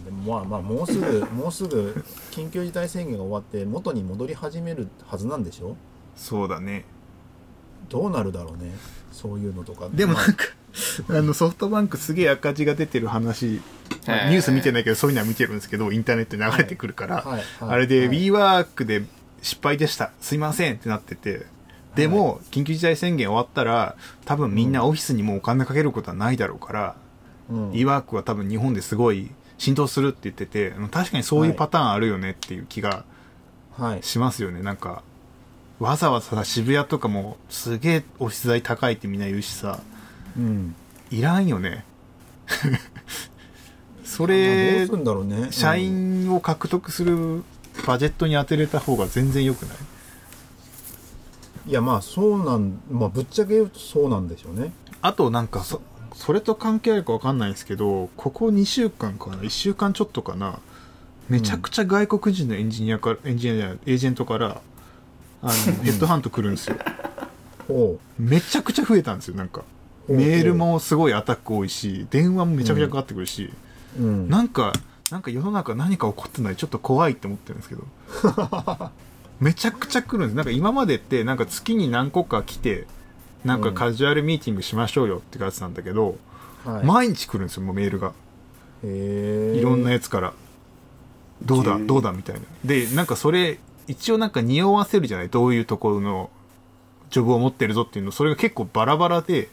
[0.05, 5.75] でもまあまあもうすぐ もうすぐ緊急事態宣言が終わって元に戻り始めるはずなんでしょ？
[6.15, 6.85] そうだね。
[7.89, 8.71] どうなるだろうね
[9.11, 9.89] そういうのとか。
[9.93, 10.45] でもなんか
[11.09, 19.03] あのソフトバンクすげえ赤字が出てる話、ニュース見てないけどそういうのは見てるんですけどインターネットに流れてくるから、はいはいあれではい WeWork で
[19.41, 20.11] 失敗でした。
[20.21, 21.45] すいませんってなってて。
[21.95, 26.95] でも、緊急事態宣言終わったら多分みんなオフィスにもうお金かけることはないだろうから、
[27.49, 27.71] うん。
[27.71, 29.29] WeWork は多分日本ですごい
[29.61, 33.03] 浸透するって言ってて確かにそういうパターンあるよねっていう気が
[33.77, 34.03] はい。
[34.03, 34.61] しますよね。
[34.63, 35.03] なんか
[35.79, 39.79] わざわざさ渋谷とかもすげえオフィス代高いってみんな言うしさ
[40.35, 40.75] うん。
[41.11, 41.85] いらんよね。
[44.03, 45.49] そまあれどうするんだろうね。
[45.51, 45.81] 社うん。
[45.81, 47.43] 員を獲得する
[47.85, 49.73] バジェットに当てれた方が全然良くな
[51.67, 51.69] い？
[51.69, 54.71] いやまあそうなんまあぶっちゃけ言うとそうなんでしょうね。
[55.03, 55.81] あとなんかそ
[56.21, 60.59] それと関係あるか分かんないんですけどここ2週間かな1週間ちょっとかな
[61.29, 64.61] めちゃくちゃ外国人のエンジニアから、エンジニアエージェントから
[65.41, 66.75] あの ヘッドハント来るんですよ。
[67.67, 69.63] ほめちゃくちゃ増えたんですよなんか。
[70.07, 73.49] メールもすごいアタック多いし電話もめちゃくちゃかかってくるし、
[73.99, 74.29] ううん。
[74.29, 74.73] なんか
[75.09, 77.83] なんか世の中何か起こってないちょっと怖いって思ってるんですけど。
[79.39, 80.35] めちゃくちゃ来るんです。
[80.35, 82.85] なんか今までってなんか月に何個か来て
[83.43, 86.17] なんかカジュアルミーティングしましょうよってやつなんだけど、
[86.63, 86.85] はい。
[86.85, 88.13] 毎日来るんですよもうメールが。
[88.83, 90.33] いろんなやつから、
[91.43, 92.41] どうだどうだみたいな。
[92.63, 95.29] でなんかそれ一応なんか匂わせるじゃない？
[95.29, 96.29] どういうところの
[97.09, 98.11] ジョブを持ってるぞっていうの。
[98.11, 99.49] それが結構バラバラで。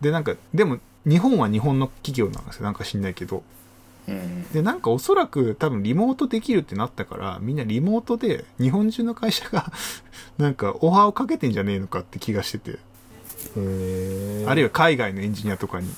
[0.00, 2.64] でなんかでも日本は日本の企業なんですよ。
[2.64, 3.42] なんか知んないけど
[4.08, 4.48] うん。
[4.52, 9.72] でなんかおそらく多分リモートできるってなったからみんなリモートで日本中の会社が
[10.38, 12.78] なんかオファーをかけてんじゃねえのかって気がしてて。
[13.56, 15.88] あるいは海外のエンジニアとかに。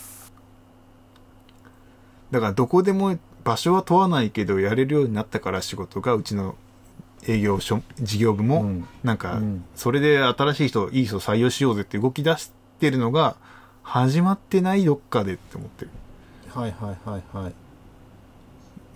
[2.30, 6.56] だからどこでも場所は問わないけどやれるようになったから仕事がうちの
[7.26, 8.88] 営業所事業部もうん。
[9.02, 9.64] なんかうん。
[9.74, 13.36] それで新しい人いい人採用しようぜって動き出してるのが
[13.82, 15.90] 始まってないどっかでって思ってる。
[16.54, 17.67] はいはいはいはい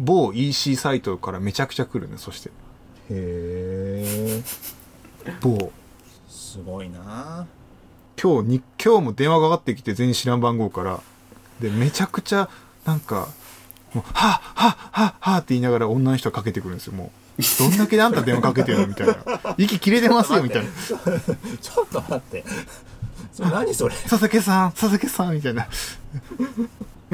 [0.02, 2.48] 某 EC サイトからめちゃくちゃ来るねそして。
[2.48, 2.52] へ
[3.10, 4.42] え
[5.40, 5.70] 某。
[6.28, 7.46] すごいな。
[8.20, 11.00] 今日に今日も電話がかかってきて全然知らん番号から。
[11.60, 12.48] でめちゃくちゃ
[12.84, 13.28] なんか
[13.94, 17.42] もうはっはっはっはって言いながら女の人がかけてくるんですよもう。
[17.58, 19.16] どんだけであんた電話かけてるのみたいな。
[19.56, 20.70] 息切れてますよみたいな。
[20.80, 22.44] ちょっと待って。
[23.32, 23.94] それ何それ？
[23.94, 25.66] 佐々木さん佐々木さんみたいな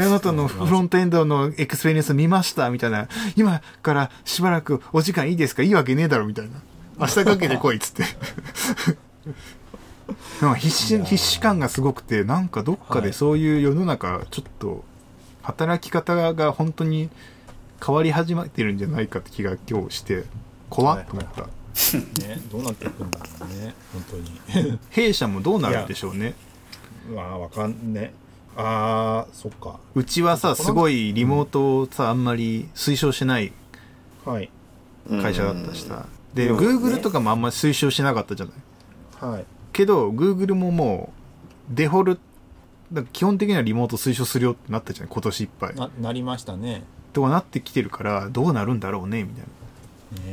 [0.05, 3.09] あなたのフロントエンドのエクスペリエンス見ましたみたいな。
[3.37, 5.63] 今からしばらくお時間いいですか？
[5.63, 6.53] いいわけねえだろみたいな。
[6.99, 8.05] 明日かけてこいっつって。
[10.41, 14.85] なんか必死必死感がすごくてなんかどっかでそういう世の中ちょっと
[15.43, 17.11] 働き方が本当に
[17.85, 20.25] 変わり始めてるんじゃないかって気が今日して
[20.71, 21.43] 怖っと思った、
[22.27, 24.17] ねどうなっていくんだろうね本当
[24.63, 24.79] に。
[24.91, 26.35] 弊社もどうなるんでしょうね。
[27.15, 28.13] まあわかんね
[28.61, 29.79] あーそっか。
[29.95, 33.53] うちはさすごいリモートをさあんまり推奨しない
[34.25, 34.51] はい。
[35.09, 36.59] 会社だったしさ、で、うん。
[36.59, 39.33] Google とかもあんまり推奨しなかったじゃない？
[39.33, 39.45] はい。
[39.73, 41.13] けど Google もも
[41.71, 42.19] うデフォル
[42.91, 45.11] なんか基本的にはリモート推奨するよってなったじゃない？
[45.13, 45.75] 今年いっぱい。
[45.77, 46.83] ななりましたね。
[47.13, 49.49] とかなってきてるからどうなるんだろうねみたいな。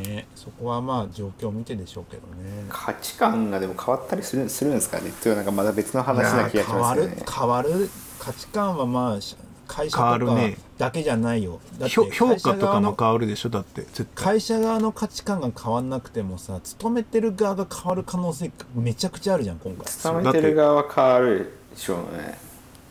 [0.09, 2.65] ねそこはまあ状況を見てでしょうけどね。
[2.69, 5.09] 価値観がでも変わったりするするんですかね？
[5.09, 7.23] っていうなんかまだ別の話な気がし変わすよね。
[7.29, 7.89] 変わる
[8.25, 9.35] 価値観はまあし
[9.67, 10.57] 会社とかるね。
[10.77, 11.59] だけじゃないよ。
[11.79, 13.49] だって評評会社価とか側のも変わるでしょ？
[13.49, 14.25] だって絶対。
[14.25, 19.85] 会社側の価値観が変わんなくてもさ勤めてる側が変わる可能性めちゃくちゃあるじゃん今回。
[19.85, 22.37] 勤めてる側は変わるでしょうね。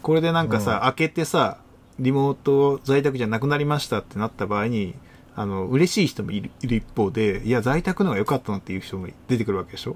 [0.03, 0.80] これでなんかさ、うん。
[0.80, 1.59] 開けてさ
[1.99, 4.97] リモート在宅じゃなくなりましたってなった場合に、
[5.37, 9.95] あの、嬉しい人もいるいる一方で、いや、在宅の方が良かったなっていう人も出てくるわけでしょ？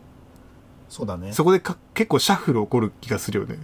[0.89, 1.33] そうだね。
[1.33, 3.59] そこでか結構シャッフル起こる気がするよね。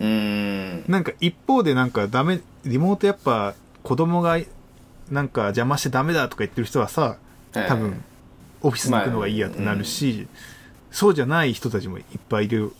[0.00, 0.84] うーん。
[0.88, 4.38] なんか一方でなんかダメ、リモートやっぱ子供が
[5.10, 7.16] なんか邪魔してダメだとか言ってる人はさ、
[7.52, 8.02] 多分
[8.62, 10.26] オフィスに行くのがいいやってなるし、
[10.90, 12.72] そうじゃない人たちもいっぱいいる。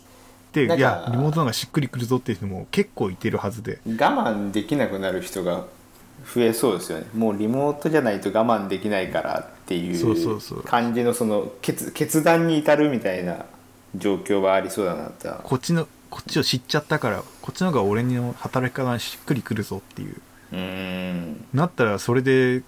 [0.53, 3.81] で、いや、リモートの方がしっくりくるぞっていう人も結構いてるはずで。
[3.87, 5.65] 我慢できなくなる人が
[6.33, 7.07] 増えそうですよね。
[7.15, 13.47] もうリモートじゃないと我慢できないからっていそう感じのその決決断に至るみたいな
[13.97, 20.17] 状況はありそうだなってこっちの、こっちを知っちゃったから、こっちの方が俺の働き方がしっくりくるぞっていう。
[20.53, 22.63] うなったらそれで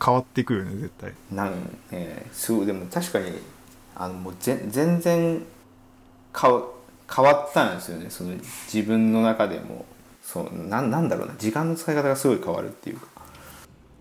[0.00, 1.12] 変わってくるよね、絶対。
[1.32, 1.52] なん
[1.90, 3.32] えー、すごいでも確かに
[3.96, 5.42] あのもうぜ全然
[6.38, 6.62] 変わ
[7.12, 8.34] 変わったんですよねその
[8.72, 9.84] 自分の中でも
[10.22, 13.06] そうなんなんだろうな時間の使い方がすごい変わるっていうか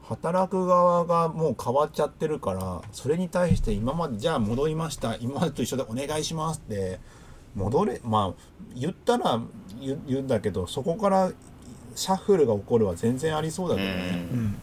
[0.03, 6.99] 働く側がもう変わっちゃってるからそれに対して今までじゃあ戻りました今までと一緒でお願いしますって
[7.55, 8.41] 戻れまあ
[8.75, 9.41] 言ったら
[9.79, 11.31] 言う言うんだけどそこから
[11.95, 14.57] シャッフルが起こるは全然ありそうだけどね、うん。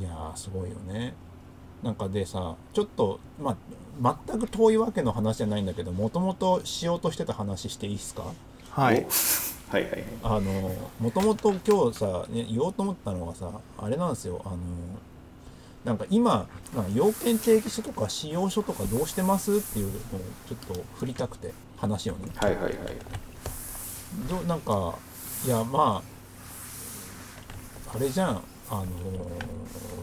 [0.00, 1.14] いやーすごいよね。
[1.82, 3.56] なんかでさちょっとま
[4.02, 8.24] あ全く遠いわけの話じゃないんだけどもともとしようとしてた話していいですか？
[8.70, 9.04] はい。
[9.04, 9.08] お
[9.70, 10.04] はいはいはい。
[10.22, 14.40] あのもともと今日さ、ね、言おうと思ったのがさあれなんですよ。
[14.44, 14.56] あの
[15.84, 19.94] なんか今なんか要件定義書とか使用書とかどうしてますっていうのを
[20.48, 22.30] ちょっと振りたくて話をね。
[22.36, 22.74] はいはいはい。
[24.28, 24.94] どなんか
[25.46, 26.02] いやま
[27.86, 28.86] ああれじゃんあの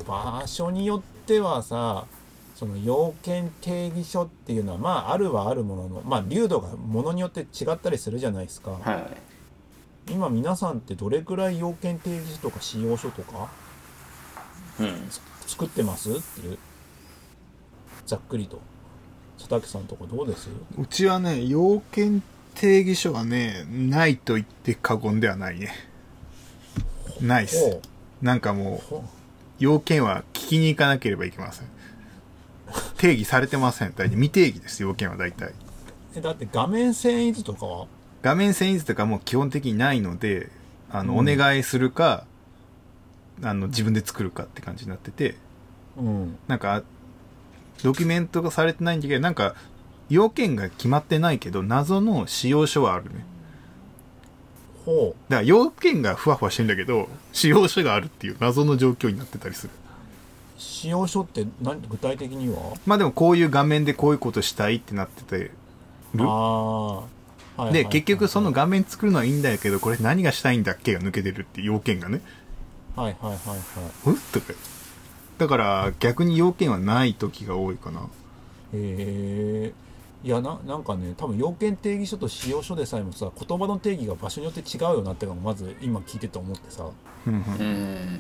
[0.08, 2.06] 場所によってはさ
[2.56, 8.94] その要件定義書っていうのはまああるはあるもののまあ流度がものによって違ったりするじゃないですか、は
[10.08, 10.12] い。
[10.12, 13.50] 今皆さんってどれくらい要件定義書とか使用書とか？
[14.80, 15.10] うん
[15.48, 16.12] 作ってます？
[16.12, 16.58] っていう
[18.06, 18.60] ざっくりと
[19.38, 20.50] 佐竹さんとかどうです？
[20.78, 22.24] うちはね、要件
[22.56, 25.74] 定義書はね、ないと言って過言ではないね。
[27.22, 27.82] ないっすほ。
[28.22, 28.96] なんかもう、
[29.60, 31.68] 要件は聞きに行かなければいけません。
[32.98, 33.90] 定義されてません。
[33.90, 35.54] 大体未定義です、要件は大体。
[36.16, 37.88] えだって画面遷移図とかは？
[38.22, 40.50] 画面遷移図とかもう基本的にないので、
[40.90, 42.26] あの、うんお願いするか、
[43.44, 45.36] あの、自分で作るかって感じになってて、
[45.98, 46.84] うんなんか、
[47.84, 49.56] ドキュメントがされてないんだけど、なんか、
[50.10, 53.26] 要件が決まってないけど、謎の使用書はあるね。
[54.86, 59.74] ほだから要件がふわふわしてんだけど、使用書があるっていう謎の状況になってたりする。
[59.74, 61.82] う使用書って何？
[61.82, 62.76] 具体的には？
[62.86, 65.52] まあでもこういう画面でこういうことしたいってなってて
[66.14, 66.24] る。
[66.24, 67.04] ああ、は
[67.58, 72.22] いはいで、はい結局その画面作るのはいいんだけど、これ何がしたいんだっけが抜けてるっていう要件がね。
[72.96, 73.60] はいはいはいはい。
[74.06, 74.18] うん？
[74.32, 74.54] とか。
[75.38, 78.02] だから逆に要件はない時が多いかな。
[78.02, 78.06] へ
[78.74, 79.74] え
[80.24, 86.86] いやななんかね多分要件定義書と使用書でさえもさ言葉の定義が場所によって違うよなってのがまず今聞いてて思ってさ。
[87.28, 88.20] うんうんうん。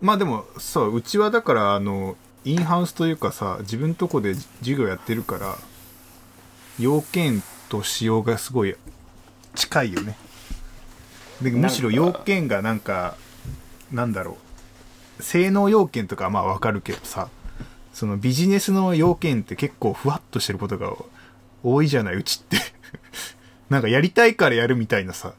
[0.00, 5.56] まあでもそううちはだからあのインハウスというかさ自分とこで授業やってるから
[6.78, 8.76] 要件と仕様がすごい
[9.56, 10.12] 近いよね。
[10.12, 10.27] で
[11.40, 13.16] むしろ要件がなんか
[13.92, 14.38] なんだろ
[15.18, 15.22] う。
[15.22, 17.28] 性能要件とかはまあわかるけどさ。
[17.92, 20.92] そのビジネスの要件って結構ふわっとしてることが
[21.64, 22.58] 多いじゃないうちって。
[23.70, 25.34] なんかやりたいからやるみたいなさ。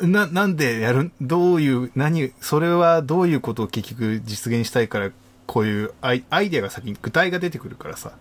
[0.00, 5.10] な、なんでやる、どういう、何、それはどういうことを結局実現したいから、
[5.46, 8.12] こういうアイアイデアが先に具体が出てくるからさ、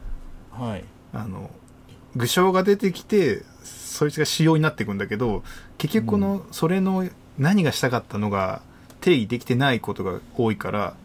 [0.52, 0.84] はい。
[1.14, 1.52] あの、
[2.16, 5.44] 具象が出てきて、そいつが仕様になっていくんだけど、
[5.78, 7.08] 結局この、それの
[7.38, 8.62] 何がしたかったのが
[9.00, 10.96] 定義できてないことが多いから、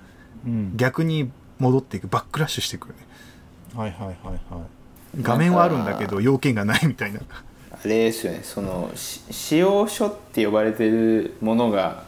[0.46, 0.76] うん。
[0.76, 3.06] 逆に戻っていく、バックラッシュしていくよね。
[3.74, 4.36] はいはいはいはい。
[5.22, 7.20] 画面はあるんだけど、要件がないみたいな。
[7.72, 8.40] あれですよね。
[8.42, 12.04] そのし使用書って呼ばれてるものが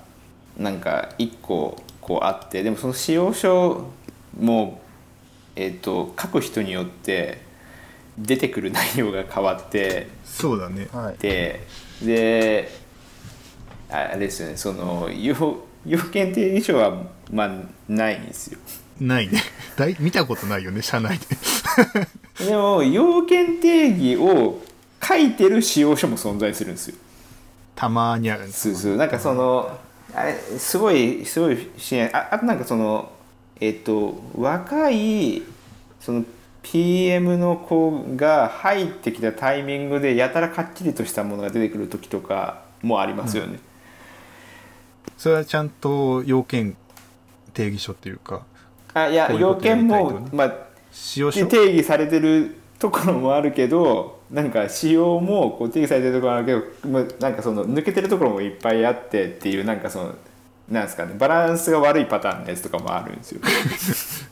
[0.57, 3.91] なんか一個こうあってでもその使用書
[4.39, 4.81] も
[5.57, 7.41] えっ、と書く人によって
[8.19, 10.89] 出てくる内容が変わってそうだね。
[10.93, 11.67] はいで
[12.03, 12.71] で
[13.91, 15.35] あれですよねその要
[15.87, 17.03] 要件定義書は
[17.33, 17.51] まあ
[17.89, 18.59] ないんですよ
[19.01, 19.41] ないね。
[19.77, 21.27] だい見たことないよね、社内で。
[22.47, 24.61] でも要件定義を
[25.03, 26.97] 書いてる使用書も存在するんですよ
[27.77, 28.75] たまにあるんです。
[28.75, 29.79] そうそうなんかその
[30.15, 33.13] あれすごいすごい支援ああとなんかその
[33.61, 35.43] えっと若い
[36.01, 36.25] その
[36.71, 43.59] PM の子が入ってきたタイミングでやたらかっちりとしたものが出てくる時とかもありますよね、
[45.17, 46.77] それはちゃんと要件
[47.55, 48.45] 定義書っていうか
[48.93, 50.55] あいや要件も、まあ、
[50.93, 51.47] 使用書。
[51.47, 60.15] 定義されてるところもあるけどなんか仕様もこう定義されてるところもあるけど、まあ、なんかその抜けてるところもいっぱいあってっていうなんかその
[60.69, 63.41] なんですかねバランスが悪いパターンのやつとかもあるんですよ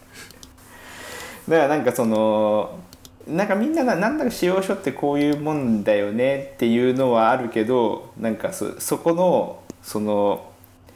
[1.48, 2.78] だからなんかその
[3.26, 10.52] なんかみんながなんだか使用書ってこういうもんだよねっていうのはあるけどなんかそそこのその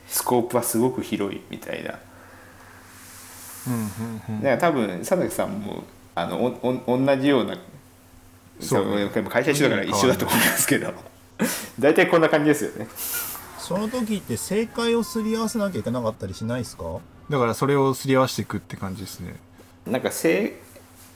[0.06, 1.98] スコープはすごく広いみたいな。
[3.68, 4.42] うんうんうん。
[4.42, 5.84] だから多分佐竹さんも
[6.14, 7.56] あのおお同じような
[8.60, 9.08] そうね。
[9.08, 10.92] 会社一緒だから一緒だと思いますけど。
[11.78, 12.86] 大体こんな感じですよね。
[13.58, 16.98] その時って正解をすり合わせなきゃいけなかったりしないですか？
[17.30, 19.36] だからそれをすり合わせていくって感じですね
[19.86, 20.58] なんかせ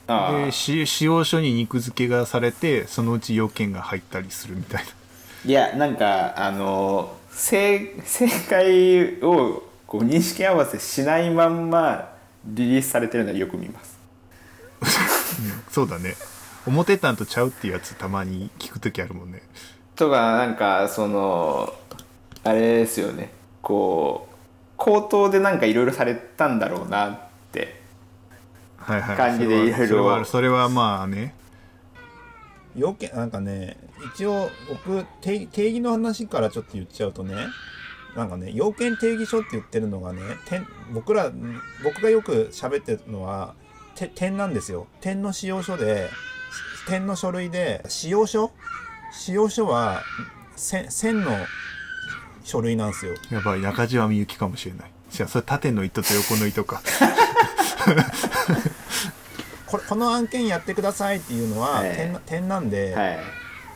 [0.06, 4.90] あでし使用書に肉付けがされてそのうち要件が入ったりするみたいな。
[5.46, 12.14] いやなんかあの正正解をこう認識合わせしないまんま
[12.46, 13.98] リリースされてるのはよく見ます。
[15.70, 16.14] そうだね。
[16.66, 19.42] 思ってたんとちゃうっていうやつたまに聞く時あるもんね。
[19.96, 21.72] とかなんかその
[22.42, 23.30] あれですよね。
[23.62, 24.34] こう
[24.76, 27.10] 口頭でなんかいろいろされたんだろうな。
[27.10, 27.33] って
[28.84, 29.16] はいはい。
[29.16, 31.34] 感じでいろいろそれはまあね。
[32.76, 33.76] 要件なんかね
[34.14, 37.36] 一応僕定定義の話からちょっと言っちゃうとね
[38.16, 41.30] なんかね要件定義書って言ってるのがね点僕ら
[41.84, 43.54] 僕がよく喋ってるのは
[43.94, 44.88] て点なんですよ。
[45.00, 46.10] 点の使用書で
[46.88, 48.50] 点の書類で使用書？
[49.12, 50.02] 使用書は
[50.56, 51.30] 線線の
[52.42, 53.14] 書類なんですよ。
[53.30, 54.90] やばい中島みゆきかもしれない。
[55.10, 56.82] じゃあそれ縦の糸と横の糸か
[59.66, 61.94] これこの案件やってくださいっていうのははい。
[61.94, 63.18] 点な点なんではい。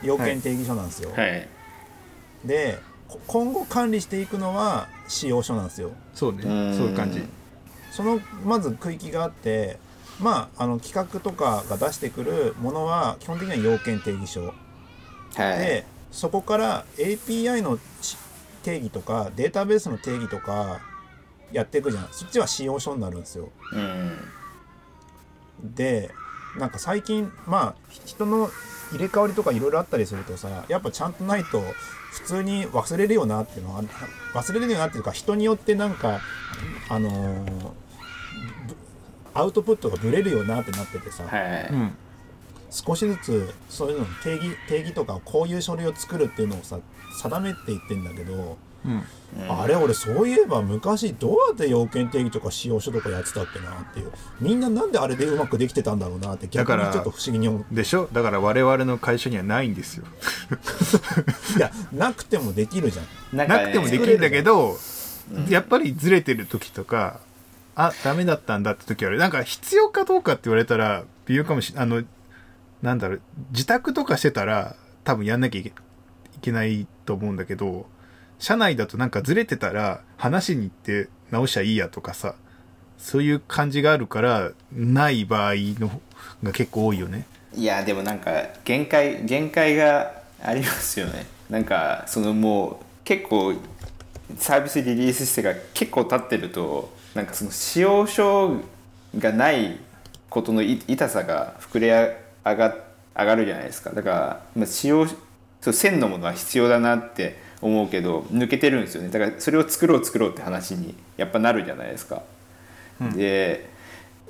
[0.03, 1.47] 要件定義書なんですよ、はい。
[2.45, 5.91] でこ今後管理していくのは使用書なんですよ。
[6.13, 6.43] そうね。
[6.43, 6.77] うん。
[6.77, 7.23] そういう感じ。
[7.91, 9.77] そのまず区域があって
[10.19, 14.45] まああの企画とかが出してくるものは基本的には要件定義書。
[14.45, 14.53] は
[15.55, 15.59] い。
[15.59, 18.17] でそこから API のし
[18.63, 20.81] 定義とかデータベースの定義とか
[21.51, 22.07] やっていくじゃん。
[22.11, 23.49] そっちは使用書になるんですよ。
[23.73, 25.73] うん。
[25.75, 26.11] で
[26.57, 28.49] なんか最近まあ人の
[28.91, 31.61] 入れ替わりとかいろいろあったりするとさやっぱちゃんとないと
[32.11, 33.83] 普通に忘れるよなっていうのは
[34.33, 36.21] 忘れるよなっていうか人によってなんか
[36.89, 38.75] あのーぶ
[39.33, 41.95] アウトプットがブレるよなってなっててさ、はい、うん。
[42.71, 46.79] 少しずつそういうの定義定義とかこういう書類を作るっていうのをさ
[47.21, 49.03] 定めていってんだけど、うん
[49.47, 54.11] あれ俺そういえば昔どうやって要件定義とか使用書とかやってたっけなっていう。
[54.41, 57.65] みんななんであれでうまくできてたんだろうなって逆にちょっと不思議に思う。
[57.71, 58.09] でしょ？
[58.11, 60.05] だから我々の会社にはないんですよ。
[61.57, 63.03] いやなくてもできるじゃ
[63.33, 63.37] ん。
[63.37, 64.77] なんかねなくてもできるんだけど、
[65.47, 67.19] やっぱりずれてる時とか
[67.75, 69.17] あダメだったんだって時ある。
[69.19, 72.03] なんか必要かどうかって言われたら微妙かもしれないあの
[72.81, 73.21] なんだろう
[73.51, 75.73] 自宅とかしてたら多分やんなきゃいけい
[76.41, 77.85] けないと思うんだけど
[78.39, 82.35] 社内だとなんかずれてたら話しに行って直しゃいいやとかさ
[82.97, 86.01] そういう感じがあるからない場合の
[86.43, 87.25] が結構多いよね。
[87.55, 88.31] いやでもなんか
[88.63, 90.11] 限界限界が
[90.41, 91.25] ありますよね。
[91.49, 93.53] なんかそのもう結構
[94.37, 98.57] サービスリリースしてが結構経ってるとなんかその使用書
[99.17, 99.79] がない
[100.29, 101.89] ことの痛さが膨れ
[102.45, 102.75] 上が
[103.15, 103.91] 上がるじゃないですか。
[103.91, 109.09] だから、まあ、使用そう線のものは必要だなって思うけど抜けてるんですよね。
[109.09, 112.23] だからそれを作ろう作ろうって話にやっぱなるじゃないですか。
[113.15, 113.69] で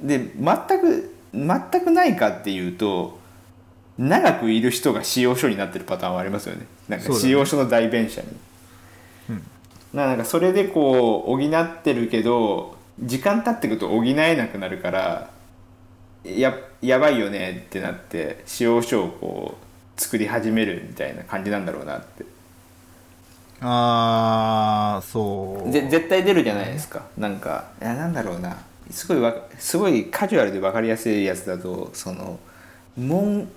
[0.01, 3.19] で全く全くないかっていうと
[3.97, 6.65] 長くいる人が使用書になってるパターンはありますよね。
[6.87, 8.27] なんか使用書の代弁者に。
[9.29, 9.43] うん。
[9.93, 15.29] なんかそれでこう補ってるけど時間経ってくると補えなくなるから
[16.23, 19.57] ややばいよねってなって使用書をこ
[19.97, 22.25] う作り始めるみたいな感じなんだろうなって
[23.61, 25.71] ああそう。
[25.71, 27.03] ぜ絶対出るじゃないですか。
[27.17, 28.57] なんかいやなんだろうな。
[28.89, 32.39] すごいわすごいカジュアルで分かりやすいやつだとその
[32.97, 33.47] 文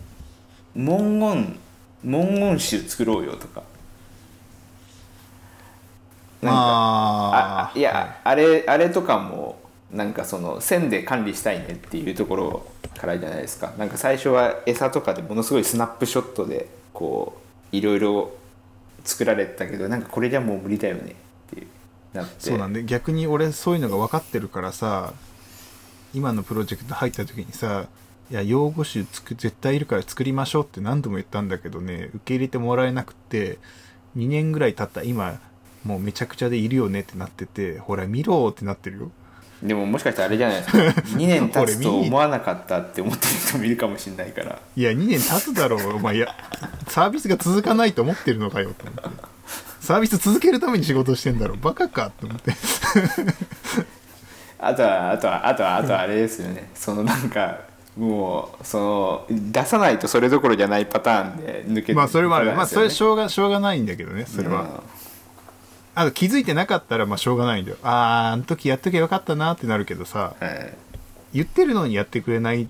[0.75, 1.59] 文言
[2.03, 3.63] 文言集作ろうよとか。
[6.43, 9.61] なんかああーいや、あれあれとかも
[9.93, 12.67] なんかその線で管理したいねっていうところ
[12.99, 13.73] からじゃないですか。
[13.79, 17.41] なんか最初は餌とかでものすごいスナップショットでこ
[17.73, 18.33] ういろいろ
[19.05, 21.15] 作られたけどなんかこれじゃもう無理だよね
[21.53, 21.67] って
[22.13, 22.35] なって。
[22.39, 25.15] そうなんで逆に俺そういうのが分かってるからさ
[26.15, 27.87] 今のプロジェクト入った時にさ
[28.31, 33.59] いや用語集つく絶対いるから作りましょうって何度も言ったんだけどね受け入れてもらえなくて
[34.17, 35.41] 2年ぐらい経った今
[35.85, 39.11] もうめちゃくちゃでいるよねってなっててほら見ろってなってるよ。
[39.63, 40.79] でももしかしたらあれじゃないですか。
[41.17, 44.59] 2年経つと思わなかったって思ってる人もいるかもしれないから。
[44.77, 45.97] いや2年経つだろう。
[45.97, 46.35] お前いや
[46.89, 49.03] サービスが続かないと思ってるのかよと思って。
[49.81, 52.53] サービス続けるために仕事してんだろバカかって思って。
[54.59, 56.71] あとはあとはあとはあとはあれですよね。
[56.75, 64.83] そのなんかもうその出さないとそれどころじゃないパターンで抜けてまあそれはある、まあそれししょうがしょうがないんだけどねそれは、
[65.95, 67.76] あと気づいてなかったらまあしょうがないんだよ。
[67.82, 70.74] あああの時やっときゃよかったなってなるけどさはい。
[71.34, 72.68] 言ってるのにやってくれない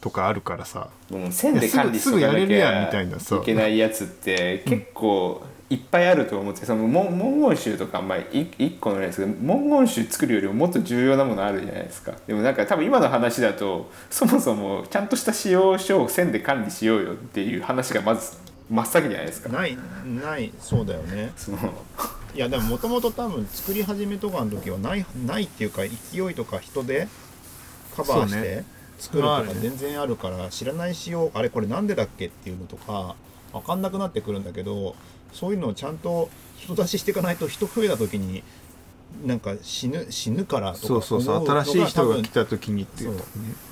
[0.00, 12.14] とかあるからさもう線で管理すぐすぐやれるやんみたいなそうゃいけないやつって結構いっぱいあると思ってその文文言集とかまあい一個のあれですけど文言集作るよりももっと重要なものあるじゃないですか。
[12.26, 18.38] でもなんか多分今の話だとそもそもちゃんとした使用書を線で管理しようよっていう話がまず
[18.70, 19.50] 真っ先じゃないですか。
[19.50, 19.76] ない
[20.06, 21.32] ないそうだよね。
[21.36, 21.58] その
[22.38, 27.08] いやでももともと多分作り始めとかの時はないないっていうか勢いとか人で
[27.96, 28.62] カバーして
[28.96, 33.16] 作るとか全然あるから知らない仕様あれこれなんでだっけっていうのとか
[33.52, 34.94] 分かんなくなってくるんだけど
[35.32, 38.44] そういうのをちゃんと人出ししていかないと人増えた時に
[39.24, 43.22] なんか死ぬ死ぬからとかそうそうそう新しい人が来た時にっていうね。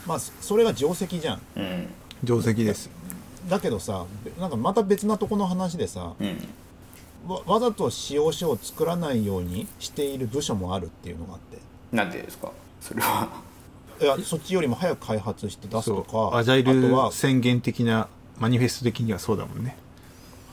[0.08, 1.40] まあそれが定石じゃん。
[1.54, 1.88] うん。
[2.24, 2.90] 定石です。
[3.48, 4.06] だけどさ
[4.40, 6.48] なんかまた別なとこの話でさうん
[7.26, 11.58] わわざと使用書を作らないようにしている部署もあるっていうのがあって。
[11.92, 12.52] なんでですか？
[12.80, 13.28] それは。
[14.00, 18.08] いやそっちよりも早く開発して出すとかアジャイルあとは宣言的な
[18.38, 19.76] マニフェスト的にはそうだもんね。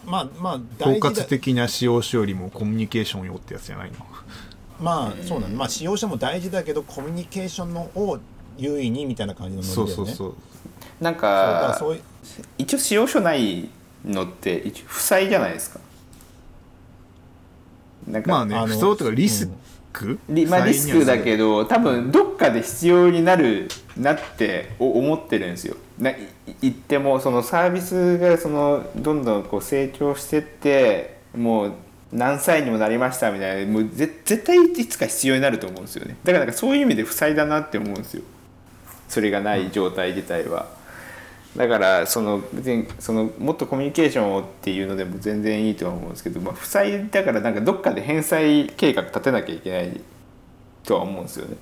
[0.06, 3.98] まあまあ包括的な使用書よりもコミュニケーションよってやつじゃないの？
[4.80, 8.20] まあそうなのまあ使用書も大事だけどコミュニケーションのを
[8.58, 9.94] 優位にみたいな感じのノリだそよね。
[9.94, 10.36] うそうそう。
[11.04, 11.80] なんそうだか
[12.58, 13.70] 一応使用書ない
[14.06, 15.80] のって一応負債じゃないですか
[18.08, 19.50] なんかまあね不相とかリス
[19.92, 25.76] ク、リまあ、リスクだけど多分どっかで必要になるなってお思ってるんですよ。
[26.00, 26.18] ない
[26.62, 31.74] 言ってもそのサービスがそのどんどんこう成長してってもう
[32.12, 36.18] 何歳にもなりましたみたいなもうぜ絶対いつか必要になると思うんですよね。
[36.24, 38.24] だからなんかそういう意味で負債だなって思うんですよ。
[39.08, 40.68] それがない状態自体は。
[41.56, 50.02] だからその別にそのもっとコミュニケーションをっていうのでも全然いいとは思うんですけど、まあ、負債だからなんかどっかで返済計画立てなきゃいけない
[50.84, 51.56] とは思うんですよね。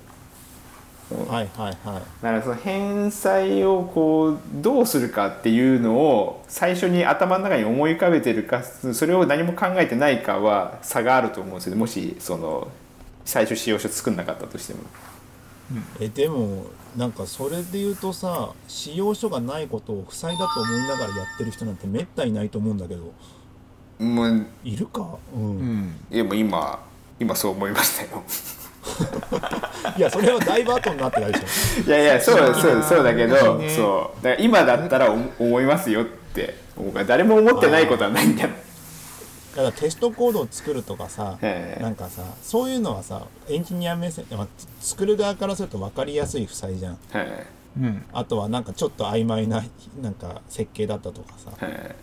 [1.27, 12.69] はいはいはいだからその返済をこうどうするかっていうのを最初に頭の中に思い浮かべてるかそれを何も考えてないかは差があると思うんですよねもしその
[13.25, 14.79] 最初使用書作んなかったとしても。
[15.99, 16.65] えでも
[16.97, 23.13] なんかそれで言うとさ使用書がないことを負債だと思いながらやってる人なんてめったにいないと思うんだけど。
[23.99, 25.17] もういるか？
[25.35, 25.95] うん、うん。
[26.09, 26.79] でも今
[27.19, 28.23] 今そう思いましたよ。
[29.95, 31.81] いやそれはだいぶ後になってないでしょ。
[31.87, 33.69] いやいやそうそうそうだけど、ね。
[33.69, 34.23] そう。
[34.23, 38.49] だから今だったら思思いますよって思うから誰も思ってないことはないんだよ。
[39.51, 41.83] だからテストコードを作るとかさええ。
[41.83, 44.47] なんかさそういうのはさエンジニア目線、まあ、
[44.79, 46.97] 作る側からすると分かりやすい負債じゃん。
[47.11, 47.47] はい
[47.79, 48.05] うん。
[48.13, 49.63] あとはなんかちょっと曖昧な
[50.01, 51.51] なんか設計だったとかさ。
[51.65, 51.95] はい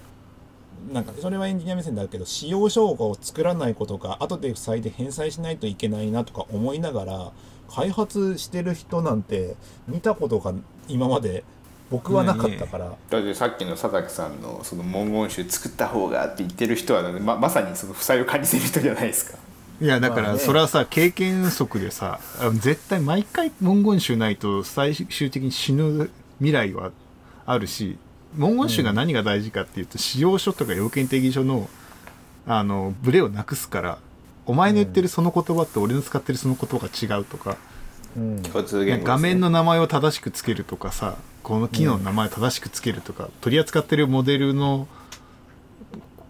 [0.92, 7.32] なんかそれはエンジニア目線だけど使用書を作らないことか後で負債で返済しないといけないなとか思いながら
[7.68, 10.55] 開発してる人なんて見たことが
[10.88, 11.44] 今まで
[11.91, 19.39] 僕はなかったから、だってさっきの佐竹さんのその文言集作った方がって言ってる人はままさにその負債を感じてる人じゃないですか。
[19.80, 22.18] いやだからそれはさ経験則でさ
[22.55, 26.91] 絶対毎回文言集ないと最終的に死ぬ未来は
[27.47, 27.97] あるし
[28.34, 31.68] 文言集が何が大事かっていうと使用書とか要件定義書の
[32.47, 33.99] あのブレをなくすから
[34.47, 37.59] お前の言ってるその言葉と俺の使ってるその言葉が違うとか、
[38.16, 38.43] うん。
[39.05, 41.16] 画面の名前を正しくつけるとかさ
[41.49, 44.86] この機能の名前を正しくつけるとか、取り扱ってるモデルの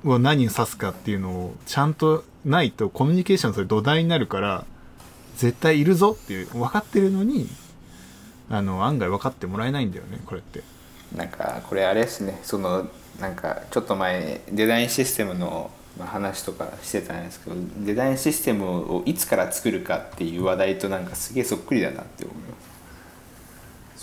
[0.05, 4.65] を何に指すかっていうのをちゃんとないとコミュニケーションそれ土台になるから
[5.37, 7.49] 絶対いるぞっていう分かってるのに
[8.49, 10.63] あの案外分かってもらえないんだよねこれって。
[11.17, 12.39] なんかこれあれですね。
[12.45, 12.89] その
[13.21, 22.37] なんかちょっと前デザインシステムのまあ話とかしてたんですけどデザインシステムをいつから作るかっていう話題となんかすげえそっくりだなって思い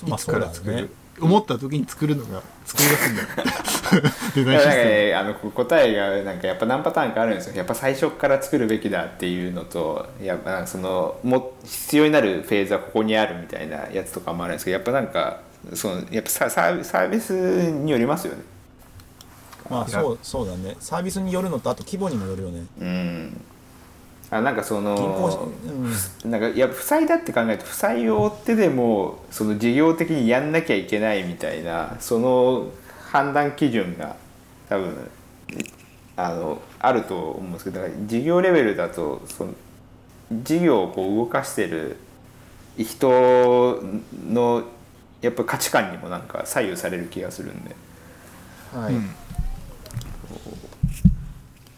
[0.09, 0.26] ます。
[0.26, 3.28] いつから作る、ね思った時に作るのが作り出すんだよ。
[4.36, 7.55] デザインシステね、あの答えがなんかやっぱ何パターンかあるんですよ。
[7.55, 15.41] やっぱ最初から作るべきだっていうのとやっぱそのも必要になるフェーズはここにあるみたいなやつとかもあるんですけどやっぱなんか
[15.74, 18.43] そのやっぱササービスによりますよね。
[19.70, 20.76] まあそうそうだね。
[20.80, 22.66] サービスによるのとあと規模にもよるよね。
[22.80, 23.41] うん
[24.32, 25.50] あなんかその
[26.24, 26.32] うん。
[26.32, 32.70] なんかいや負債だって考えると負債を追ってでもその事業的にやんなきゃいけないみたいなその
[33.12, 34.16] 判断基準が
[34.68, 35.12] 多分
[36.18, 39.54] あのあると思うんですけどだから事業レベルだとその
[40.44, 41.98] 事業をこう動かしてる
[42.78, 43.82] 人
[44.28, 44.64] の
[45.22, 47.76] やっぱ価値観にもなんか左右される気がするんで。
[48.74, 49.10] はい、うん。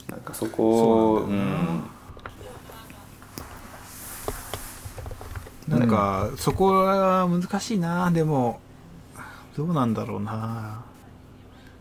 [0.09, 1.89] なんかそこをそうなん
[5.67, 8.09] なんか、そこは難しいな。
[8.11, 8.59] でも
[9.55, 10.81] どうなんだろうな。
[10.91, 10.97] うん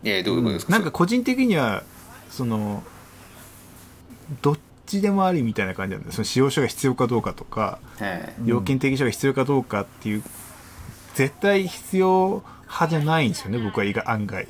[0.03, 1.83] いやどういうことですか、なんか個人的には
[2.29, 2.83] その
[4.41, 7.79] どっちでもありみたいな感じなんでその使用書が必要かどうかとか
[8.45, 10.23] 要件適書が必要かどうかっていう
[11.15, 14.47] 絶対必要派じゃないんですよね僕は意外案外。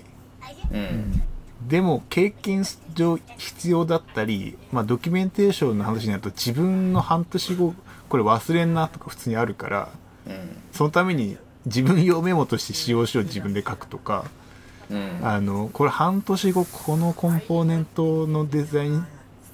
[0.72, 1.24] うん。
[1.68, 2.64] でも経験
[2.94, 7.74] 上必要だったり、まあ、ドキュメンテーションの話になると自分の半年後
[8.10, 9.90] これ忘れんなとか普通にあるから
[10.28, 10.34] うん
[10.72, 14.26] そのために自分用メモとして使用書を自分で書くとか
[14.90, 15.20] うん。
[15.24, 19.06] あのこれ半年後このコンポーネントのデザイン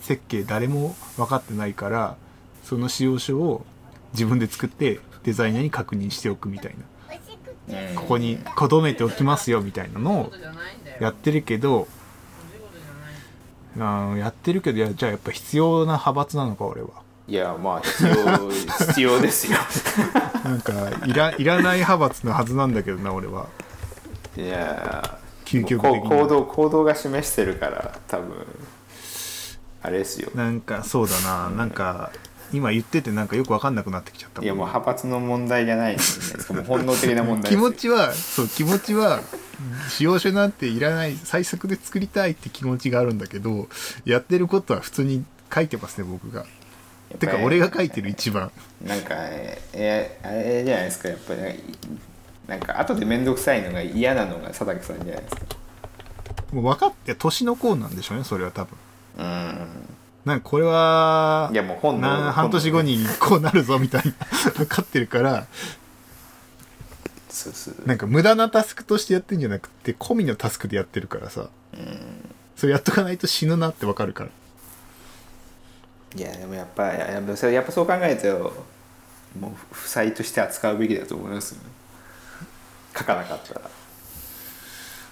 [0.01, 2.15] 設計誰も分かってないから
[2.63, 3.65] その使用書を
[4.13, 6.75] 自分で作ってデザイナーに確認しておくみたい
[7.69, 7.89] な。
[7.89, 7.95] うん。
[7.95, 10.31] ここに留めておきますよみたいなのを
[10.99, 11.87] やってるけど
[13.77, 16.89] あーやってるけどいやじゃあやっぱ必要な派閥なのか俺は
[17.27, 18.49] いやまあ必要
[18.87, 19.57] 必要ですよ。
[20.43, 20.73] なんか
[21.05, 23.47] いらいらない派閥のはずなんだけどな俺は。
[24.35, 28.45] いや究極的行動行動が示してるから多分
[29.81, 30.31] あれですよ。
[30.35, 31.49] なんかそうだな。
[31.49, 32.11] なんか
[32.53, 39.21] 今言っててなんかよく分かんなくなってきちゃったいやもう派閥の問題じゃないですかもう本能的な問題気持ちはそう気持ちは
[39.89, 43.67] 使用書なんていらない最速で作りたいって気持ちがあるんだけど
[44.05, 46.45] やってることは普通に書いてますね僕が
[47.19, 48.51] てか俺が書いてる一番。
[48.83, 51.09] なんかえあれじゃないですか。
[51.09, 51.41] やっぱり
[52.47, 55.41] なんか後で面倒くさいのが嫌なのが佐竹さんじゃないですか。
[56.51, 58.77] もう分かって年の功なんでしょうねそれは多分。
[59.17, 59.67] うん。
[60.25, 64.11] なんかこれはいやもう本能な半年後にこうなるぞみたいな
[64.55, 65.47] 分かってるから
[67.29, 67.75] そうそう。
[67.85, 71.47] なんか無駄なタスクとしてやってんじゃなくて込みのタスクでやってるからさ。
[72.55, 74.29] それやっとかないと死ぬなって分かるから
[76.15, 78.65] いやでもやっぱやっぱやっぱそう考えると
[79.39, 81.61] もう負債として扱うべきだと思いますよ
[82.95, 83.61] 書かなかったら。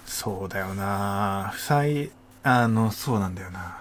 [0.06, 1.50] そうだよな。
[1.52, 2.10] 負債
[2.44, 3.78] あのそうなんだよな。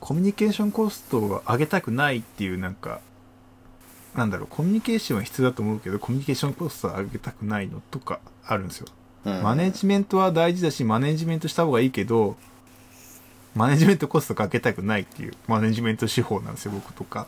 [0.00, 3.00] コミュニケーションコストを上げたくないっていうなんか
[4.16, 8.88] なんだろうコミュニケーションは必要だと思うけどコミュニケーションコストを上げたくないのとかあるんですよ、
[9.24, 9.42] うん。
[9.42, 12.36] マネジメントは大事だしマネジメントした方がいいけど
[13.54, 17.26] マネジメントコストかけたくないっていうマネジメント手法なんですよ僕とか。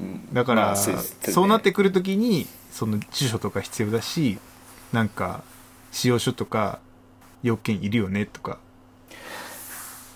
[0.00, 4.38] うんだから、まあそうですそうなってくるときにその辞書とか必要だし
[4.92, 5.42] なんか
[5.92, 6.80] 使用書とか
[7.42, 8.58] 要件いるよねとか。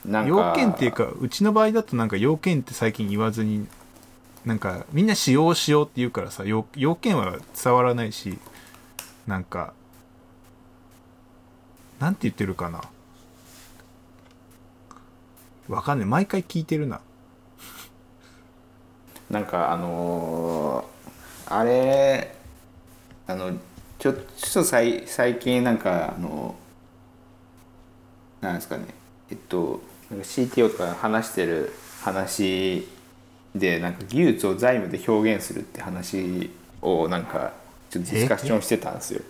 [0.07, 3.67] 要件っていうかうちの場合だとなんか要件って最近言わずに
[4.47, 8.39] なんかみんな使用しようって言うからさ要要件は伝わらないし
[9.27, 9.75] なんか
[11.99, 12.81] なんて言ってるかな
[15.71, 16.09] わかんない。
[16.09, 17.01] 毎回聞いてるな。
[19.31, 20.91] なんかあのー
[21.53, 22.37] あれ
[23.27, 23.51] あの
[23.99, 26.55] ちょちょっとさい最近なんかあの
[28.41, 28.85] なんですかね。
[29.31, 32.89] えっとなんか CTO とか話してる話
[33.55, 36.51] でなんか技術を財務で表現するって話
[36.83, 37.53] をなんか
[37.91, 39.23] ちょっとディスカッションしてたんですよ。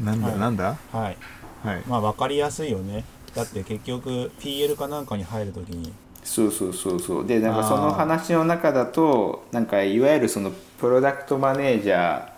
[0.00, 0.38] なんだ、はい。
[0.38, 0.76] なんだ？
[0.92, 1.16] はい。
[1.64, 1.82] はい。
[1.88, 3.04] まあ分かりやすいよね
[3.34, 5.92] だって結局 PL かなんかに入るときに。
[6.24, 7.26] そうそうそうそう。
[7.26, 12.28] でなんかその話の中だとなんかいわゆるそのプロダクトマネージャ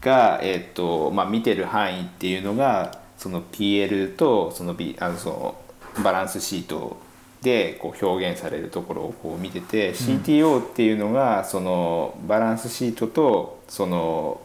[0.00, 5.54] ーが、えーとまあ、見てる範囲っていうのがその PL とその,、B、あのその
[6.02, 6.96] バランスシート
[7.42, 14.40] でこう表現されるところをこう見てて、CTO っていうのがそのバランスシートとその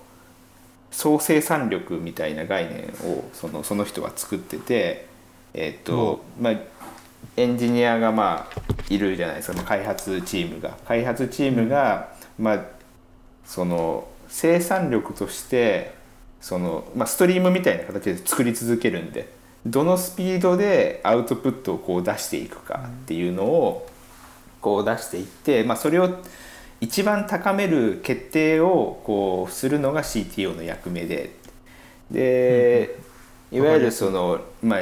[0.92, 5.08] 総生産力みたいな概念をそのその人は作ってて、
[5.54, 6.54] えっとまあ、
[7.38, 10.78] エンジニアがまあいるじゃないですか、まあ、開発チームが。
[10.86, 12.60] 開発チームが、まあ、
[13.46, 15.94] その生産力として
[16.42, 19.32] その、まあ、ストリームみたいな形で作り続けるんで
[19.66, 23.88] どのスピードでアウトプットをこう出していくかっていうのを
[24.60, 26.18] こう出していって、まあ、それを
[26.82, 31.36] 一番高める決定をこうするのが CTO の役目で。
[32.12, 33.00] で
[33.52, 34.82] いわゆるそのまあ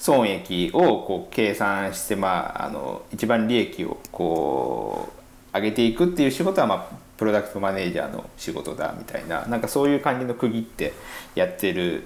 [0.00, 5.12] 損益をこう計算して、まあ、あの一番利益をこ
[5.52, 10.94] う上げていくっていう仕事は、まあ、プロダクトマネージャーの仕事だみたいななんかそういう感じの区切って
[11.34, 12.04] やってる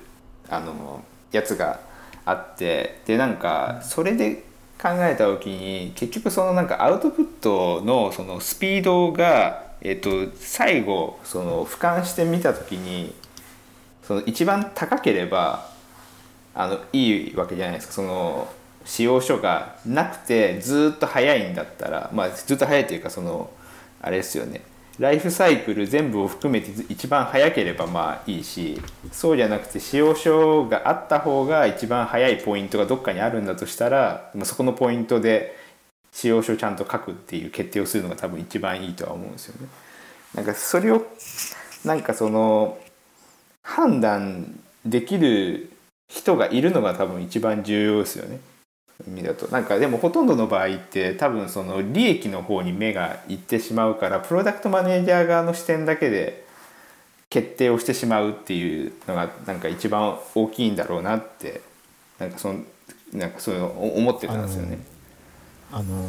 [0.50, 1.78] あのやつが
[2.24, 4.42] あってでなんかそれで
[4.82, 13.14] 考えた時に結局そのなんかアウトプットのそのスピードが、えっと、最後その俯瞰してみた時に
[14.02, 15.73] その一番高ければ
[16.54, 18.48] あのいいわけじゃないですかその
[18.84, 23.50] 使用書がなくてずっと早いんだったらまあずっと早いっていうかその
[24.00, 24.62] あれですよね
[24.98, 28.80] ライフサイクル全部を含めて一番早ければまあいいし
[29.10, 35.56] そうじゃなくて使用書があった方が一番早いポイントがどっかにあるんだとしたらそこのポイントで
[36.12, 39.68] 使用書をちゃんと書くっていう決定をするのが多分一番いいとは思うんですよね。
[40.34, 41.04] なんかそれを
[41.84, 42.78] なんかその
[43.62, 45.70] 判断できる
[46.08, 48.40] 人がいるのが多分一番重要ですよね。
[49.08, 56.44] 意味だとなんかでもほとんどの場合って多分その利益の方に目がいってしまうからプロダクトマネージャー側の視点だけで
[57.28, 61.60] 決定をしてしまうっていうのがなんか一番大きいんだろうなって
[62.20, 62.60] なんかその
[63.12, 64.78] なんかそういうの思ってたんですよね。
[65.72, 66.08] あの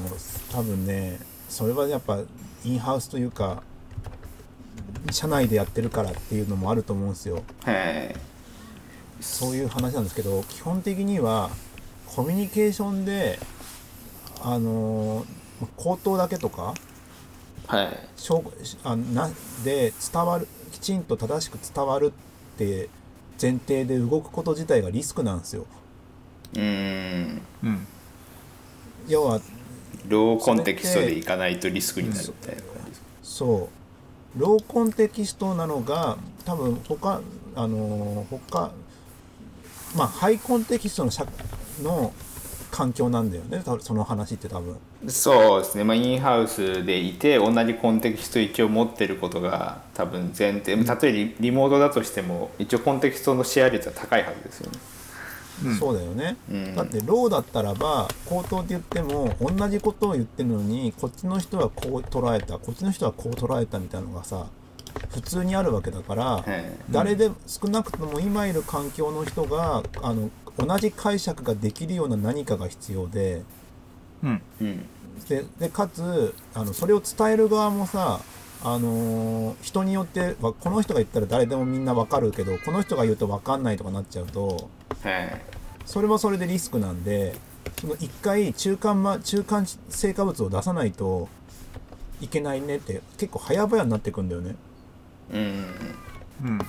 [0.51, 1.19] 多分ね
[1.49, 2.19] それはやっぱ
[2.63, 3.63] インハウスというか
[5.11, 7.41] 社内でやってるからっていうのもあると思うんですよ。
[7.63, 8.34] はい
[9.25, 11.49] そういう話なんですけど基本的には
[12.15, 13.39] コミュニケーションで
[14.41, 15.25] あの
[15.75, 16.73] 口頭だけとか
[17.67, 17.99] はい。
[18.15, 18.53] しょう
[18.83, 19.29] あな
[19.63, 22.13] で伝わるきちんと正しく伝わる
[22.55, 22.89] って
[23.41, 25.65] 前提で動くこと自体がリスクなんですよ。
[26.53, 27.41] うーん。
[27.63, 27.87] うん。
[29.07, 29.41] 要は
[30.07, 32.61] ローコンテキストでいかないとリスクになるみたいな
[33.23, 33.69] そ
[34.37, 37.21] うローコンテキストなのが多分他
[37.55, 38.71] あの他
[39.95, 41.25] まあハイコンテキストの社
[41.81, 42.13] の
[42.71, 43.63] 環境なんだよね。
[43.79, 44.75] その話って多分。
[45.07, 50.83] そうですね、まあ、インハウスでいて同じコンテキスト一応持ってることが多分前提。
[50.83, 54.79] たとえリリモートだとしても一応コンテキストのシェア率は高いはずですよね。
[55.65, 55.75] うん。
[55.77, 56.75] そうだよね、うん。
[56.75, 64.47] だってローだったらば口頭って言っても同じことを言ってるのにこっちの人はこう捉えたこっちの人はこう捉えたみたいなのがさ
[65.11, 73.43] 普通にあるわけだから、はい誰で少なくとも今いる環境の人があの同じ解釈ができるような何かが必要で。
[74.23, 74.41] うん。
[74.61, 74.85] うん。
[75.27, 78.19] ででかつあのそれを伝える側もさ
[78.63, 84.69] あのー人によってはこの人が言ったら誰でもみんなわかるけどこの人が言うとわかんないとかなっちゃうと
[85.03, 85.41] はい
[85.85, 87.35] それはそれでリスクなんで
[87.79, 91.29] その一回中間,、ま、中間成果物を出さないと
[92.21, 94.55] いけないねって結構早々になってくんだよね。
[95.33, 95.65] うん
[96.43, 96.59] うん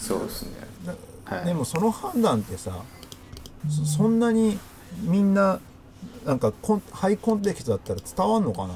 [0.00, 0.50] そうですね。
[0.84, 0.94] だ
[1.36, 1.44] はい。
[1.46, 2.70] でもその判断ってさ
[3.68, 4.58] そそんなに
[5.02, 5.58] みんな
[6.24, 8.74] なんかコンハイコンテキストだったら伝わんのかな？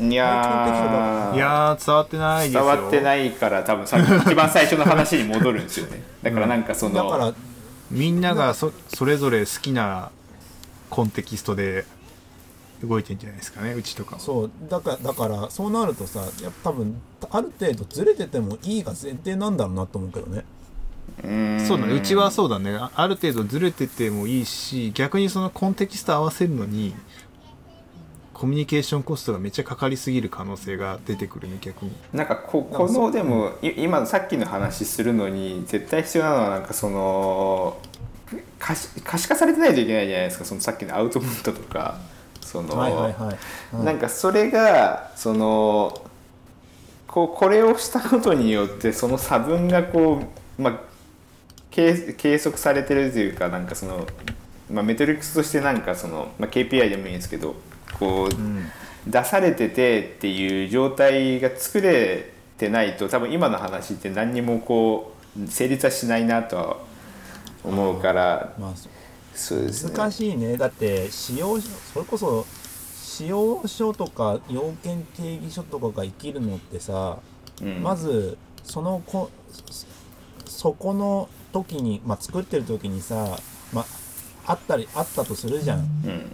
[0.00, 1.36] いやー。
[1.36, 2.64] いやー伝わってないですよ。
[2.64, 6.02] 伝わってないから多分さ一番最初の話に戻るんですよね。
[6.22, 7.34] だからなんかその、だから
[7.90, 10.10] みんながそそれぞれ好きな
[10.88, 11.84] コンテキストで
[12.82, 20.44] 動いてんじゃないですかねうちとかもそうだからだからそうなるとさやっぱ多分ある程度ずれててもいいが前提なんだろうなと思うけどね。
[21.22, 21.66] うーん。
[21.66, 22.74] そうだねうちはそうだね。
[22.74, 26.94] あある程度ずれててもいいし逆にそのコンテキスト合わせるのに
[28.34, 31.92] コミュニケーションコストがめっちゃかかりすぎる可能性が出てくるね逆に。
[32.12, 37.78] なんかここのでもい今さっきの話するのに絶対必要なのはなんかその
[38.58, 41.98] 可視可視化されてないといけないじゃないですかそのさっきのアウトプットとか
[42.52, 43.36] その、はいはいはい、
[43.74, 43.84] うん。
[43.84, 46.02] なんかそれがその
[47.08, 50.22] こうこれをしたことによってその差分がこ
[50.58, 50.80] う、まあ、
[51.70, 54.06] 計計測されてるというかなんかその、
[54.70, 57.54] まあ、メトリックスとしてなんかその、まあ、KPI でもいいんですけど
[57.98, 58.66] こう、うん。
[59.06, 66.76] 出されててっていう状態が作れてないと多分今の話って何にもこう成立はしないなとは
[67.64, 68.72] 思うからまあ
[69.34, 69.92] そそうですね。
[69.96, 70.56] 難しいね。
[70.56, 72.46] だって使用書それこそ
[73.02, 77.18] 使用書とか要件定義書とかが生きるのってさ、
[77.60, 77.82] うん。
[77.82, 79.30] まずそのこ
[80.46, 83.38] そこの時に、まあ、作ってる時にさ、
[83.72, 83.82] ま
[84.46, 85.80] あ、あったりあったとするじゃん。
[85.80, 86.32] うん。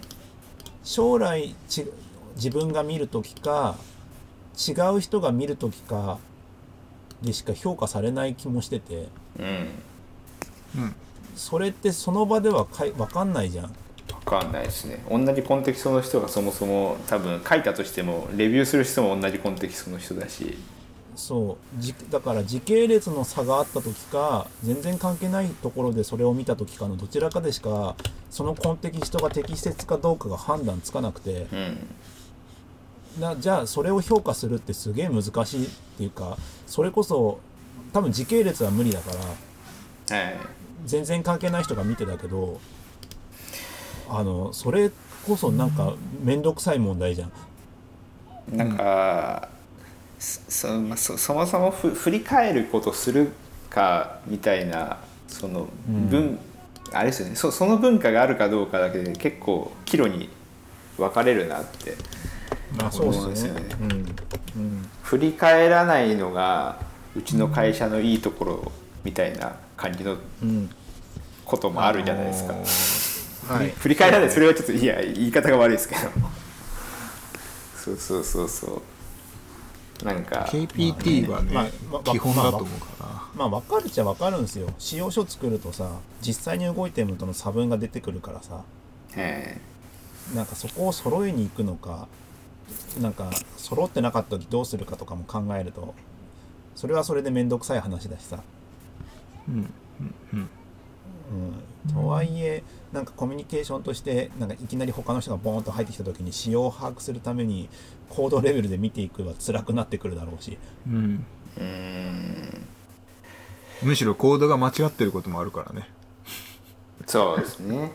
[0.83, 1.85] 将来ち
[2.35, 3.75] 自分が見る時か
[4.67, 6.19] 違う人が見る時か
[7.21, 9.07] でしか評価されない気もしてて。
[9.37, 9.45] うん。
[10.77, 10.95] うん
[11.35, 13.73] それってその場ではかい分かんないじゃん。
[14.07, 15.03] 分かんないですね。
[15.09, 20.57] 同じコンテキストの人がそもそも多分書いたとしてもレビューする人も同じコンテキストの人だし。
[21.15, 21.81] そう。
[21.81, 27.95] じだから時系列の差があった時か全然関係ないところでそれを見た時かのどちらかでしか
[28.29, 31.47] そのコンテキストが適切かどうかが判断つかなくて。
[31.51, 31.77] うん。
[33.19, 37.39] なじゃあそれを評価するってすげえ難しいっていうかそれこそ
[37.91, 39.11] 多分時系列は無理だか
[40.09, 40.15] ら。
[40.17, 42.59] はい全然関係ない人が見てたけど
[44.09, 44.91] あのそれ
[45.25, 47.31] こそなんか面倒くさい問題じゃん。
[48.51, 49.49] なんか、
[50.17, 53.29] そそまあそそもそもふ振り返ることする
[53.69, 56.39] かみたいなその文、
[56.91, 57.35] あれですよね。
[57.35, 60.29] そその文化があるかどうかだけで結構岐路に
[60.97, 61.95] 分かれるなって
[62.77, 63.61] まあそうですよね。
[63.81, 63.91] うん。
[63.91, 64.89] うん。
[65.03, 66.79] 振り返らないのが
[67.15, 68.71] うちの会社のいいところ
[69.03, 70.69] みたいな感じのうん。
[71.45, 73.53] こともあるじゃないですか。
[73.53, 73.69] はい。
[73.69, 74.29] 振り返らない。
[74.29, 76.01] それはちょっといや言い方が悪いですけど。
[77.75, 78.81] そうそうそうそ
[80.01, 80.05] う。
[80.05, 80.47] なんか。
[80.49, 84.67] KPT はね、まあまあ基本だと思うかまあ分かるっちゃ分かるんですよ。
[84.77, 85.89] 使用書作るとさ
[86.21, 88.61] 実際に動いてるのとの差分が出てくるからさ。
[89.15, 89.59] え
[90.35, 92.07] なんかそこを揃えに行くのか
[93.01, 95.95] なんか揃ってなかった時どうするかとかも考えると
[96.75, 98.43] それはそれで面倒くさい話だしさ
[99.47, 100.49] うんうんうん
[101.31, 107.69] うん、とはいえなんかコミュニケーションとしてなんかいきなり他の人がボーンと入ってきた時に仕様を把握するために
[108.09, 110.57] コードレベルで見ていくは辛くなってくるだろうし。
[110.87, 111.25] うん。
[111.57, 112.55] え
[113.81, 115.87] うーんむしろコードが間違ってることもあるからね。
[117.05, 117.91] そうですね。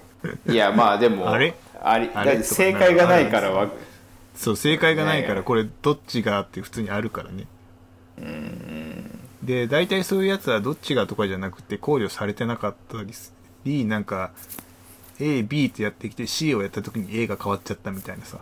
[0.48, 1.54] いやまあでもあれ？
[1.82, 2.42] ありあれ？
[2.42, 3.68] 正解がないからわ
[4.34, 7.46] そう正解がないかねらこれどっちがって普通にあるからね
[9.44, 13.34] で大体そういうやつはどっちがとかじゃなくて考慮されてなかったりす
[13.64, 14.32] りなんか
[15.18, 18.38] AB ってやってきて C をやった時に A が変わっちゃったみたいなさ。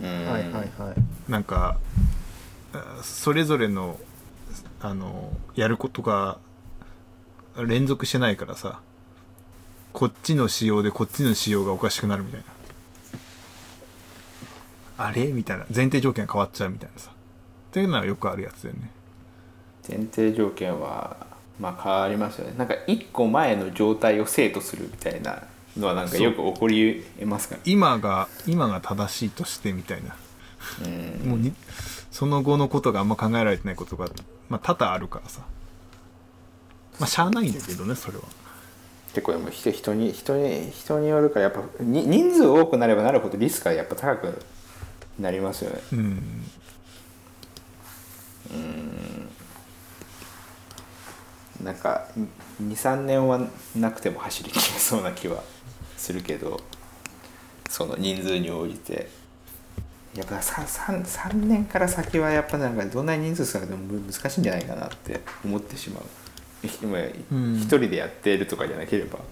[0.00, 0.26] うん。
[0.26, 0.44] はい。
[1.30, 1.78] なんか
[2.72, 3.98] あそれぞれの
[4.80, 6.38] あのやることが
[7.56, 8.80] 連続してないからさ
[9.92, 12.46] こっちの仕様でこっちの仕様がおかしくなるみたいな。
[14.98, 15.26] あれ？
[15.32, 15.64] みたいな。
[15.74, 17.10] 前提条件が変わっちゃうみたいなさ。
[17.10, 17.14] っ
[17.72, 18.90] ていうのはよくあるやつだよね
[19.88, 21.16] 前提条件は
[21.60, 22.54] まあ変わりますよね。
[22.58, 25.42] なんか一個前の状態を生とするみたいな
[25.76, 30.16] のはなんかよく起こり得ますから今が今が正しいとしてみたいな。
[31.24, 31.52] もうに
[32.10, 34.08] その後のことがあんま考えられてないことが、
[34.48, 35.42] まあ、多々あるからさ。
[36.98, 38.24] まあしゃあないんだけどねそれは。
[39.12, 44.42] 結構でも人人に人に人によるからやっぱに人数多くなればなるほどリスクがやっぱ高く
[45.18, 45.80] なりますよね。
[45.92, 46.46] うん
[51.66, 52.06] なんか
[52.62, 53.40] 23年は
[53.74, 55.42] なくても走りきれそうな気は
[55.96, 56.60] するけど
[57.68, 59.08] その人数に応じて。
[60.14, 66.04] やっぱ 3, 3, 年から先はやっぱなんかどんなに人数少なくても難しいんじゃないかなって思ってしまう。
[66.82, 66.98] 今
[67.32, 67.56] うん。
[67.56, 69.24] 一人でやってるとかじゃなければ、ね。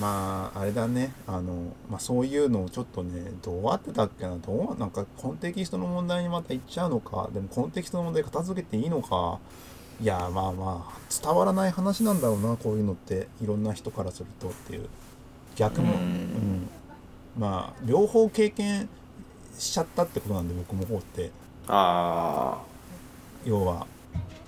[0.00, 1.12] まああれだね。
[1.26, 4.38] あの、まあ、そういうのをちょっとねどうやってたっけな。
[4.38, 7.28] どうなんかコンテキストの問題にまた行っちゃうのか。
[7.34, 9.38] でもコンテキストの問題片付けていいのか
[10.02, 14.88] いやまあまあ伝わらない話なんだろうなこういうのっていろんな人からするとっていう。
[15.54, 16.00] 逆も、うん。
[16.00, 16.68] うん。
[17.38, 18.88] まあ両方経験
[19.56, 21.30] しちゃったってことなんで僕も方って。
[21.68, 22.62] ああ
[23.44, 23.86] 要は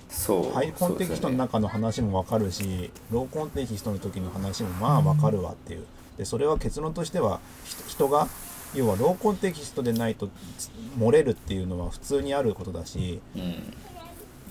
[0.09, 5.85] そうハイコンテキストの中の話も分かるし、ローコンテキストの時の話もまあ分かるわっていう。
[6.17, 8.27] でそれは結論としてはひ人が
[8.73, 13.94] 要はローコンテキストでないとつ漏れるっていうのは普通にあることだしそうですね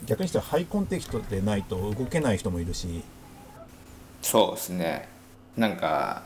[0.06, 3.02] 逆にしてはハイコンテキストでないと動けない人もいるし。
[4.22, 5.08] そうですね。
[5.56, 6.22] なんか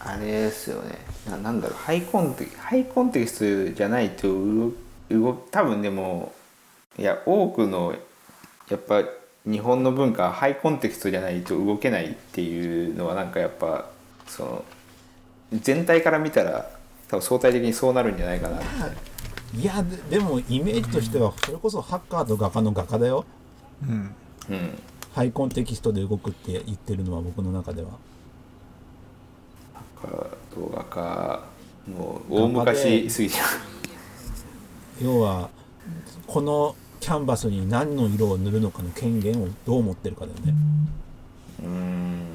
[0.00, 0.98] あれですよね。
[1.28, 1.78] ななんだろう。
[1.78, 4.72] ハイコンテハイコンテキストじゃないと動
[5.10, 6.32] 動多分でも
[6.98, 7.94] いや多くの
[8.68, 9.02] やっぱ
[9.44, 13.90] 日本の文化はハイコンテキストじゃないと動けないっていうのはなんかやっぱ
[14.26, 14.64] その
[15.52, 16.68] 全体から見たら
[17.08, 18.66] 多分相対的にそうなるんじゃないかなって。
[19.58, 23.24] いやででもイメージとしてはそれこそハッカーと画家の画家だよ。
[23.82, 24.14] うん。
[24.50, 24.78] うん
[25.14, 27.88] ハイコンテキストで動くって言ってるのは僕の中では。
[30.54, 31.44] 動画か
[31.88, 33.48] もう大昔過ぎちゃう
[35.02, 35.48] 要は
[36.26, 40.54] このキャンバスに何の色を塗るのかの権限をどう持ってるかだよね。
[41.60, 42.26] うーん。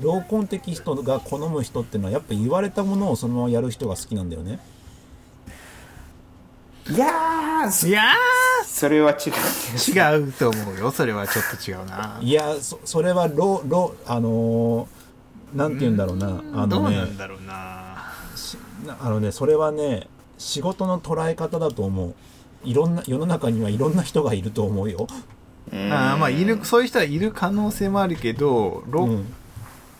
[0.00, 4.60] ローコンテキストが好む人ってのはやっぱ言われたものをそのままやる人が好きなんだよね
[6.90, 7.70] いやー。
[7.70, 8.02] そいや
[8.66, 9.16] それは違う。
[9.16, 10.90] ー違うと思うよ。
[10.90, 12.18] それはちょっと違うな。
[12.20, 16.42] いやそそれはロロあのーなんて言うんだろうな。
[16.62, 18.12] あどうのねなんだろうな。
[19.00, 22.14] あのねそれはね仕事の捉え方だと思う。
[22.64, 25.06] いろんな世の中にはいろんな人がいると思うよ、
[25.72, 25.92] うん。
[25.92, 29.34] あーまあいるそういう人はいる可能性もあるけどローうん、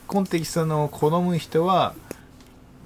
[0.07, 1.95] コンテキストの好む人は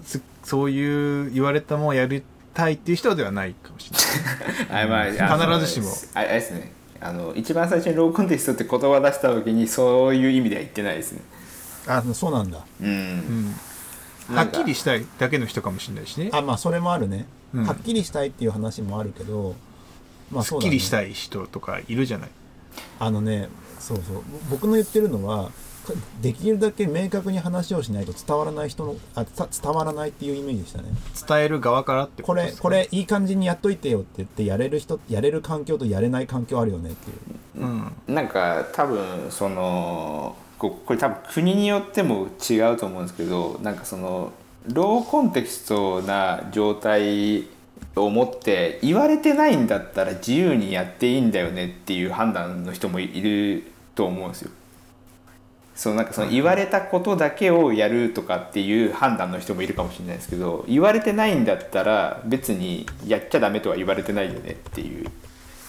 [0.05, 2.23] すそういう言われたもんをやり
[2.59, 4.85] たいっていう人ではないかもしれない。
[4.85, 5.91] あまああ必ずしも。
[6.15, 6.73] ああれですね。
[7.01, 11.21] あの一番最初にローコンテキストって言葉出した時にそういう意味では言ってないですね。
[11.87, 12.59] あそうなんだ。
[12.83, 13.55] うん、
[14.29, 14.37] うん。
[14.37, 16.31] はっきりしたいだけの人かもしれないしね。
[16.33, 17.65] あまあそれもあるね、うん。
[17.65, 19.55] はっきりしたいっていう話もあるけど
[20.33, 20.71] まあすっそうだね。
[20.71, 22.29] きりしたい人とかいるじゃない。
[22.99, 23.49] あのね
[23.79, 24.23] そうそう。
[24.51, 25.53] 僕の言ってるのはか
[26.21, 30.89] できるだけ明確に話をしないと伝わらない人のあた伝わらないっていうイメージでしたね。
[31.29, 37.65] 伝える側からってことれですかこれいい感じにやっといてよって言ってやれる人やれる環境とやれない環境あるよねっていう。
[37.65, 37.93] うん。
[38.15, 44.33] なんか多分そのここれ多分国によっても違うと思うんですけどなんかその
[44.67, 47.47] ローコンテキストな状態
[47.97, 53.65] を持って言われてないんだったら自由にやっていいんだよねっていう判断の人もいる
[53.95, 54.51] と思うんですよ。
[55.79, 65.09] そうなんかその言われたことだけをやるとかっていう判断の人もいるかもしれないですけど言われてないんだったら別にやっちゃダメとは言われてないよねっていう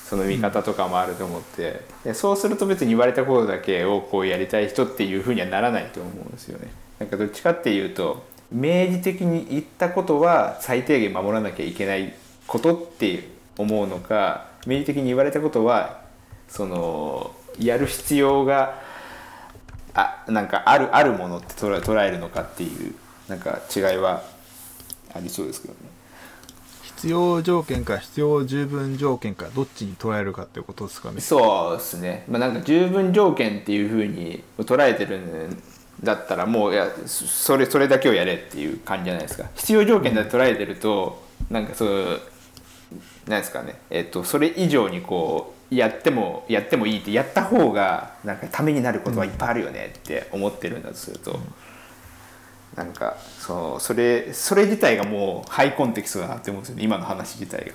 [0.10, 6.72] その見方とかもあると思って、でそうすると別に言われたことだけをこうやりたい人っていうふうにはならないと思うんですよね。
[6.98, 12.16] なんかどっちかっていうと明示的に言ったことは最低限守らなきゃいけない
[12.48, 13.30] ことって
[13.60, 16.02] 思うのか明示的に言われたことは
[16.48, 18.89] そのやる必要が
[19.94, 22.94] あなんかあるあるものって捉え捉えるのかっていう
[23.28, 24.24] なんか違いは
[25.14, 25.80] ありそうですけどね。
[26.84, 31.22] 必要条件か必要十分条件かどっちに捉えるかってことですかね。
[31.22, 35.64] そうですね、まあ、なんか十分条件っていうふうに捉えてるん
[36.04, 39.50] だったらもういやそそれそれだけをやれっていう感じじゃないですか。
[39.56, 42.22] 必要条件だと捉えてるとなんかそう
[43.28, 43.80] なんですかね。
[43.90, 51.40] えっとそれ以上にこうやってもやってもいいってやった方がなんかためになることはいっぱいあるよねって思ってるんだとすると、
[52.76, 57.72] なんかそうそれそれ自体がもうハイコンテキストだなって思うんですよね今の話自体が。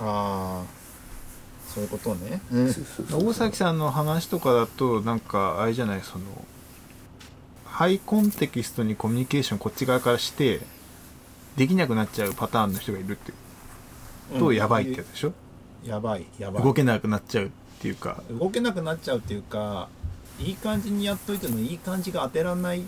[0.00, 0.84] ああ
[1.74, 2.40] そういうことね、
[3.10, 6.24] 大崎さんの話とかだとなんかあれじゃないその
[7.64, 10.60] ハイコンテキストにコミュニケーションこっち側からして
[11.56, 13.32] できなくなっちゃうパターンの人がいるって
[14.38, 15.32] とやばいってやつでしょ、
[15.84, 16.64] やばいやばい。
[16.64, 18.22] 動けなくなっちゃうっていうか。
[18.30, 19.88] 動けなくなっちゃうっていうか
[20.40, 22.82] いい感じにやっといてもいい感じが当てらんない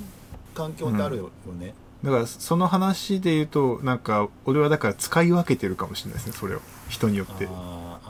[0.54, 6.60] 環境ってあるよね、だからその話で言うとなんか俺はだから使い分けてるかもしれないですねそれを。
[6.88, 7.48] 人によって。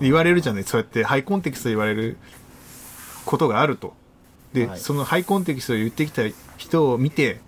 [0.00, 0.64] 言われるじゃない。
[0.64, 2.18] そうやってハイコンテキストで言われる
[3.24, 3.94] ことがあると。
[4.52, 4.78] で、はい。
[4.78, 6.22] そのハイコンテキストで言ってきた
[6.56, 7.40] 人を見て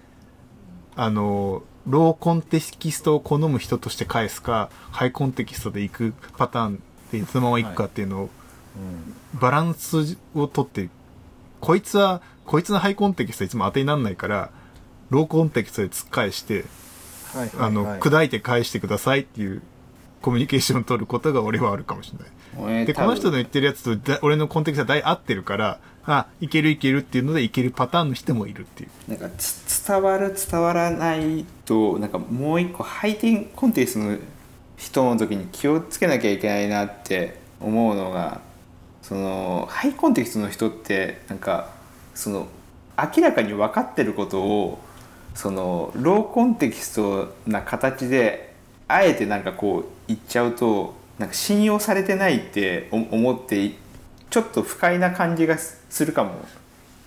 [0.97, 6.82] あのローコンテキストを好む人として返すかハイコンテキストで行くパターン
[7.13, 8.31] でそのまま行くかっていうのを、うん
[9.35, 10.89] バランスをとって
[11.61, 14.51] こいつはこいつのハイコンテキストいつも当てにならないから
[15.11, 16.65] ローコンテキストで突っ返して
[17.35, 19.63] はいあの、はい砕いて返してくださいっていう
[20.23, 22.19] コミュニケーションを取ることが俺はあるかもしれ
[22.65, 22.87] ない。
[22.87, 29.11] で、この人の言ってるやつとだ俺のコンテキストは大合ってるから、あ、いけるいけるっていうのでいけるパターンの人もいるっていう。
[29.11, 34.19] なんかつ伝わる伝わらないとなんかもう一個ハイテンコンテストの
[34.79, 38.41] 人の時に気をつけなきゃいけないなって思うのが
[39.03, 41.70] そのハイコンテキストの人ってなんか
[42.14, 42.47] その
[42.97, 44.79] 明らかに分かってることを
[45.35, 48.55] そのローコンテキストな形で
[48.86, 53.73] あえてなんかこう言っちゃうとなんか信用されてないって思って
[54.31, 56.32] ちょっと不快な感じがするかも。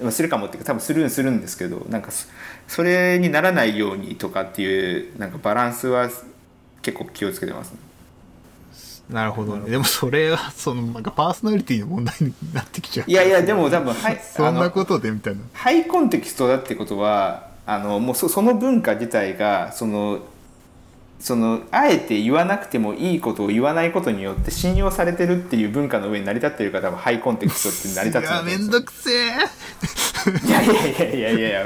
[0.09, 2.27] するかもっていうか多分するんするんですけどなんかそ
[2.67, 6.09] それにならないようにとかっていうなんかバランスは
[6.81, 7.77] 結構気をつけてますね。
[9.09, 9.69] なるほどね。
[9.69, 13.11] でもそれは、その、なんかパーソナリティの問題になってきちゃう。
[13.11, 15.41] いやいやでも多分はい そんなことでみたいな。
[15.53, 20.19] ハイコンテキストだってことはあのもうそその文化自体がその
[21.19, 29.15] そのあえて言わなくてもいいことを言わないことによって信用されてるっていう文化の上に成り立ってるから多分ハイコンテキストって成り立つんいや、めんどくせえ。
[30.47, 31.65] いやいやいやいやいやいや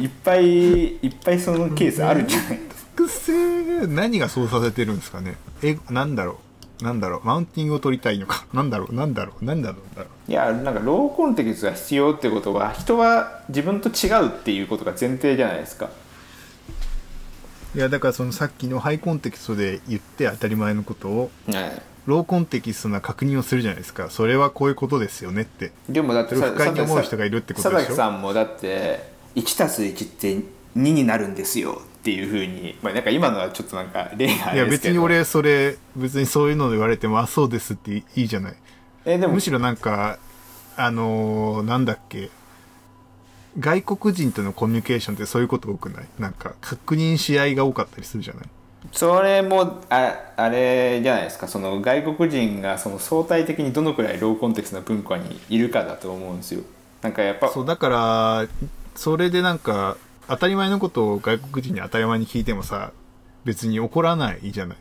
[0.00, 2.60] いっぱいいっぱいそのケースあるんじゃない
[2.94, 3.86] くせえ。
[3.86, 5.36] 何がそうさせてるんですかね？
[5.62, 6.38] え、なんだろ
[6.80, 6.84] う？
[6.84, 7.26] なんだろう？
[7.26, 8.46] マウンティングを取りたいのか？
[8.54, 8.94] なんだろう？
[8.94, 9.44] なんだろう？
[9.44, 9.80] なんだろう？
[9.80, 10.30] なんだろう？
[10.30, 15.90] いやなんかローコンテキストが必要ってことは人は自分と違うっていうことが前提じゃないですか
[17.74, 24.10] いや、だからそのさっきのハイコンテキストで言って当たり前のことを、はいローコンテキストな確認をするじゃないですか。
[24.10, 25.72] それはこういうことですよねって。
[25.88, 27.78] でもだって不快に思う人がいるってことでしょ？
[27.78, 30.42] 佐々木さんもだって1たす1って2
[30.76, 34.66] になるんですよっていうふうに、まあ、なんか今のはちょっとなんか例いやれですけど。
[34.70, 38.54] 別に俺それ別にそういうの言われてもあそうですっていいじゃない。
[39.06, 40.18] えでもむしろなんか
[40.76, 42.28] あのーなんだっけ。
[43.58, 46.06] 外国人とのコミュニケーションってそういうこと多くない？
[46.18, 48.44] なんか確認し合いが多かったりするじゃない？
[48.92, 51.48] それもああれじゃないですか。
[51.48, 56.60] その外国人がその相対的にどのくらいローコンテクストな文化にいるかだと思うんですよ。
[57.00, 58.46] なんかやっぱそうだから
[58.94, 59.96] それでなんか
[60.28, 62.92] 当たり前のことを外国人に当たり前に聞いてもさ
[63.44, 64.78] 別に怒らないじゃない？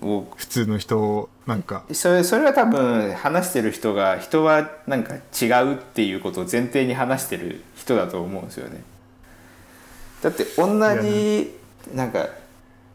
[0.00, 1.84] を普通の人をなんか。
[1.92, 8.82] それそれは多分話してる人が人はなんか違うっていうことを前提に話してる人だと思うんですよね。
[10.22, 11.54] だって同じ
[11.94, 12.28] なんか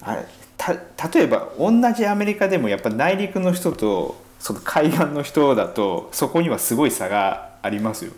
[0.01, 0.25] あれ
[0.57, 8.11] た例えば同じアメリカでもやっぱ内陸の人とその海岸の人だとそこにはすごい差がありますよ。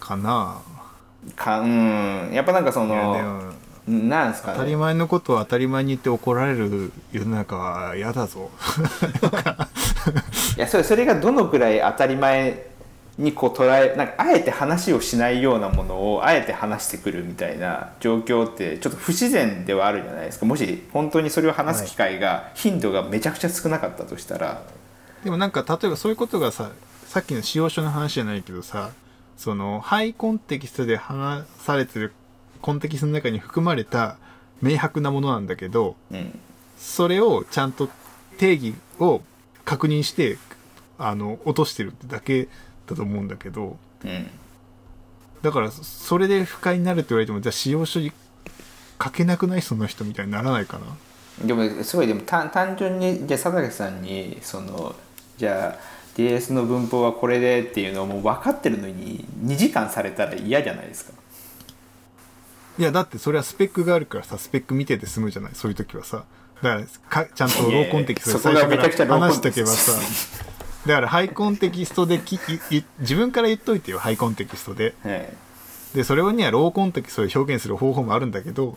[0.00, 0.60] かな
[1.36, 2.30] かうん。
[2.32, 2.94] やっぱなんかその
[3.88, 8.50] もなんですか当たりね前のことを当たり前に言って怒られる世の中は嫌だぞ。
[10.56, 12.68] いやそれそれがどのくらい当たり前
[13.16, 20.46] にこう捉えなんかあえて話をしないようなものをあえて話してくるみたいな状況ってちょっと不自然ではあるじゃないですか。
[20.46, 24.62] もし本当にそれを話す機会が頻度がめちゃくちゃ少なかったとしたら、
[25.24, 26.70] でもなんか例えばそういうことがさ
[27.06, 28.90] さっきの使用書の話じゃないけどさ
[29.38, 32.12] そのハイコンテキストで話されてる
[32.60, 34.18] コンテキストの中に含まれた
[34.60, 36.38] 明白なものなんだけどうん、
[36.76, 37.88] それをちゃんと
[38.36, 39.22] 定義を
[39.64, 40.36] 確認して
[40.98, 42.48] あの落としてるってだけ
[42.86, 44.30] だと思うんだけどうん、
[45.42, 48.12] だからそれで不快になるって言われてもじゃあ使用書に
[49.02, 51.46] 書けなくないその人みたいにならないかな？
[51.46, 54.94] でもすごいでも単単純にじゃあ佐竹さんにその
[55.36, 61.12] じゃあ DS の文法はこれでっていうのをもう分かってるのに2時間されたら嫌じゃないですか。
[62.76, 65.52] いやだってそれはスペックがあるからさスペック見てて済むじゃない。
[65.54, 66.24] そういう時はさ
[66.60, 66.86] だか
[67.20, 69.92] らかちゃんとローコンテキストで最初から話しとけばさ。
[70.86, 72.40] だからハイコンテキストでき
[72.98, 74.94] 自分から言っといてよハイコンテキストで。
[75.04, 75.28] はい。
[75.94, 78.76] でそれにはローコンテキストで表現する方法もあるんだけど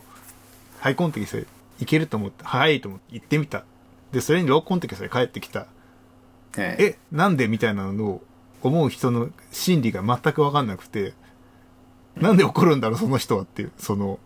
[0.78, 1.46] ハイコンテキストで
[1.80, 3.64] いけると思って早いと思って行ってみた。
[4.12, 5.66] でそれにローコンテキストで帰ってきた
[6.56, 7.48] はいえなんで？
[7.48, 8.22] みたいなのを
[8.62, 11.14] 思う人の心理が全く分かんなくて。
[12.14, 12.98] なんで怒るんだろう？
[12.98, 13.72] その人はっていう。
[13.78, 14.18] その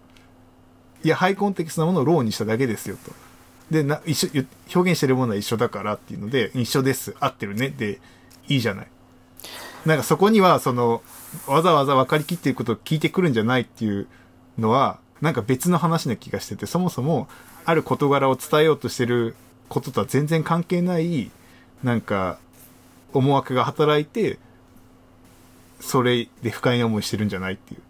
[1.04, 3.12] いやハイコンテキストなものをローにしただけですよと。
[3.70, 4.44] でな一緒
[4.74, 7.14] 表現してるものは一緒だからっていうので一緒です。
[7.20, 7.68] 合ってるね。
[7.70, 8.00] で
[8.48, 8.86] いいじゃない。
[9.84, 11.00] なんかそこにはその
[11.46, 14.08] わざわざ分かりきっていることを聞いてくるんじゃないっていう
[14.58, 17.28] のはなんか別の話な気がしててそもそも
[17.64, 19.36] ある事柄を伝えようとしてる
[19.68, 21.30] こととは全然関係ない
[21.82, 22.38] なんか
[23.12, 24.38] 思惑が働いて
[25.80, 27.80] それで不快な思いしてるんじゃないっていう。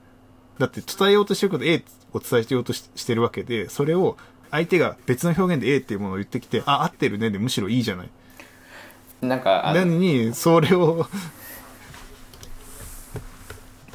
[0.58, 4.16] だって伝えようとしてること A を伝えようとししてるわけでそれを
[4.50, 8.10] 相手が別の表現で A っていうものを言ってきてあ合ってるねでむしろいいじゃない。
[9.20, 11.06] なんかあなのにそれを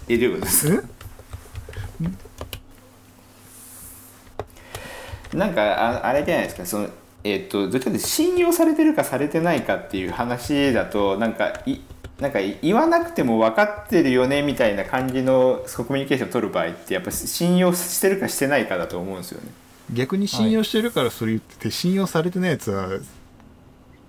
[0.08, 0.88] えどういうことですか？
[5.34, 6.90] なんかああれじゃないですかその
[7.24, 11.80] えっ、とどっちかというと信用されてるかされてないかっていう話だとなんかい
[12.20, 19.48] なんか言わなくても分かってるよねみたいな感じのコミュニケーションを取る場合ってやっぱ信用してるかしてないかだと思うんですよね。
[19.92, 22.90] 逆に信用してるからそれ言ってて、信用されてないやつは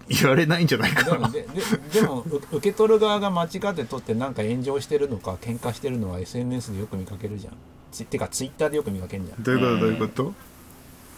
[0.09, 1.29] 言われないんじゃないかな。
[1.31, 1.61] でもで
[1.95, 7.55] ででもう受け取る側が間違って取ってなんか炎上してるのか喧嘩してるのは SNS でよく見かけるじゃん。
[7.91, 9.43] つてかツイッターでよく見かけるじゃん。
[9.43, 9.81] どういうこと？
[9.81, 10.35] どういうこと？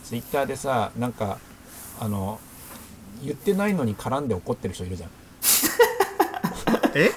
[0.05, 1.39] ツイッターでさなんか
[2.01, 2.41] あの
[3.23, 5.11] 言ってないのに絡んで怒ってる人いるじゃん。
[6.95, 7.11] え？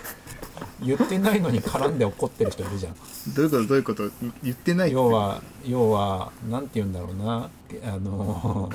[0.82, 2.96] 言ってないのに絡んで怒ってる人いるじゃん。
[3.34, 3.68] どういうこと？
[3.68, 4.10] どういうこと？
[4.44, 4.90] 言ってない？
[4.90, 7.50] って要は要はなんて言うんだろうな。
[7.84, 8.72] あの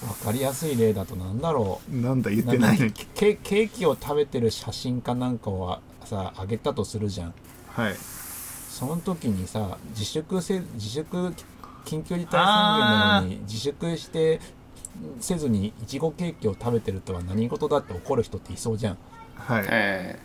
[0.00, 1.96] 分かりやすい例だとなんだろう。
[1.96, 2.86] なんだ言ってないの？
[2.86, 7.34] にケケーキを食べてる写真かなんかをさあげたとするじゃん。
[7.68, 7.96] はい。
[8.68, 11.34] その時にさ自粛せ自粛
[11.86, 14.40] 緊急事態宣言なのに自粛して
[15.20, 18.98] せずにいちごケーキを食べてるとは何事だって怒る人っていそうじゃん。
[19.36, 20.18] はい、え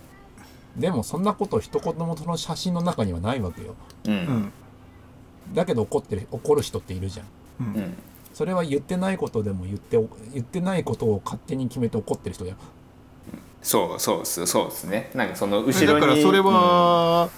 [0.77, 3.75] でもそんなこと一言もその写真の中にはないわけよ。
[4.05, 4.17] えううん。
[4.39, 4.51] ん
[5.53, 7.25] だけど怒ってる怒る人っているじゃん。
[7.59, 7.73] うん。
[7.75, 7.93] うん。
[8.33, 9.99] それは言ってないことでも言って
[10.33, 12.57] 言ってないことを勝手に決めて怒ってる人じゃん
[13.61, 15.11] そうそうそうそうですね。
[15.13, 17.29] なんかその後えろにだからそれは、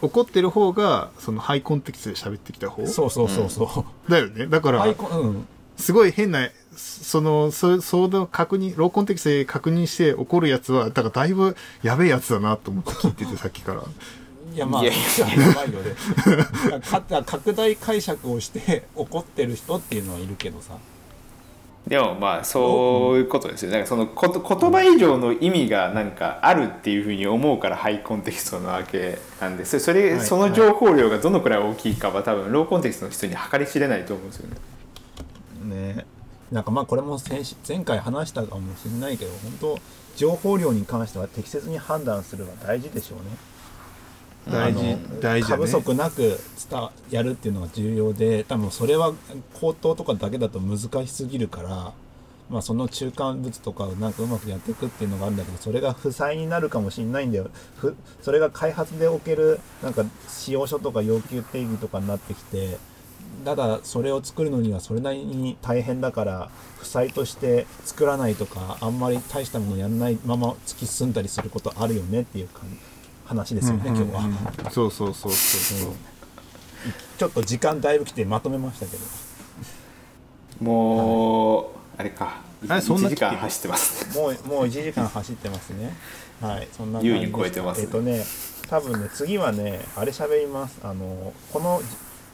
[0.00, 2.86] 怒ってる方がそのハイコンテキストで喋ってきた方？
[2.86, 4.46] そうそうそうそう、だよね。
[4.46, 5.46] だから、アイコンうん
[5.78, 13.80] すごい変なそのそその確認ローコンテキストで確認して怒るやつはだからだいぶやべえやつだなと思って聞いててさっきから。
[13.80, 13.84] い
[14.54, 15.46] いやまあいやいや。
[15.46, 15.94] やばいよね。
[16.80, 20.76] か拡大解釈をして怒ってる人っていうのはいるけどさ。
[21.86, 23.70] でもまあそういうことですよ。
[23.70, 30.20] だからそのこと言葉以上の意味がなんかあるっていうふうに思うからハイコンテキストなわけなんでそれそれ、はい。
[30.20, 34.56] その情報量がどのくらい大きいかは多分ローコンテキストの人に計り知れないと思うんですよね。
[35.68, 36.06] ね。
[36.50, 39.78] なんかまあこれも先週前回話したかもしれないけど本当
[40.16, 43.24] 情報量に関しては適切に判断するのは大事でしょうね。
[44.50, 45.62] 大事大事だね。
[45.62, 46.38] 過不足なく
[46.70, 49.12] 伝やるっていうのが重要で多分それは
[49.54, 51.92] 口頭とかだけだと難しすぎるから、
[52.48, 57.50] まあ、その中間物とかをなんかうまくやっていくっていうのがあるんだけどそれが負債になるかもしれないんだよ。
[57.76, 62.78] ふそれが開発でおけるなんか使用書とか要求定義とかになってきて
[63.44, 72.62] ただそれを作るのにはそれなりに大変だから負債として作らないとかあんまり大したものやらないまま突き進んだりすることあるよねっていう感
[73.28, 74.70] 話ですよね、今日は。
[74.70, 75.92] そうそうそうそうそう。
[77.18, 79.02] ちょっと時間だいぶ来てまとめましたけど。
[80.60, 81.66] もう、
[81.98, 82.40] あれか。
[82.68, 85.92] あそんな1時間走ってますもうもう1時間走ってますね。
[86.40, 86.68] はい。
[86.72, 87.84] そんな感じで優に超えてますね。
[87.84, 88.24] えっ、とね
[88.68, 90.80] 多分ね次はねあれ喋ります。
[90.82, 91.82] あのこの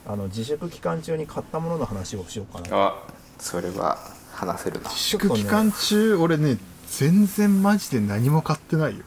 [0.07, 2.95] あの自粛期間中に買ったものの話をしようかなあ
[3.39, 3.99] それは
[4.33, 4.89] 話せるな。
[4.91, 6.59] 自粛期間中俺ね
[6.89, 9.05] 全然マジで何も買ってないよ。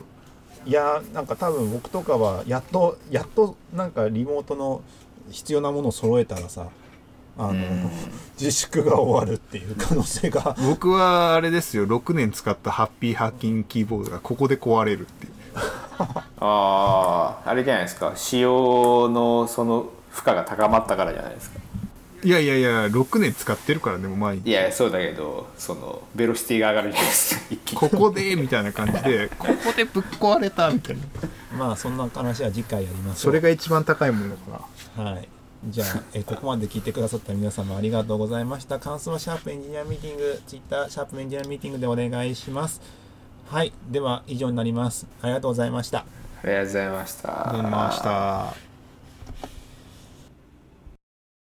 [0.65, 4.81] いやーなんか多分僕とかはやっとやっとなんかリモートの
[5.31, 6.67] 必要なものを揃えたらさ
[7.37, 7.89] あの
[8.39, 10.57] 自粛が終わるっていう可能性が。
[10.67, 11.85] 僕はあれですよ。
[11.85, 15.33] 6年使ったハッピーハッキングキーボードがここで壊れるっていう。
[15.99, 18.13] あああれじゃないですか。
[18.15, 19.89] 使用のその
[20.21, 21.59] 負荷が高まったからじゃないですか
[22.23, 31.03] いやいやいや6年使ってるからねもう毎い日やそうだけどそのベロシティが上がるじゃないですか一気にここでみたいな感じで ここでぶっ壊れたみたいな
[31.57, 34.59] まあそんな話は次回やりましょそうれが一番高いものか
[34.97, 35.27] なはい。
[35.65, 38.77] じゃあ、えーここまで聞いてくださった皆様ありがとうございました。
[38.79, 42.79] 感想はシャープエンジニアミーティング、ツイッター、シャープエンジニアミーティングでお願いします。
[43.49, 43.73] はい。
[43.89, 45.07] では、以上になります。
[45.21, 46.05] ありがとうございました。
[46.43, 48.66] ありがとうございましたありがとうございました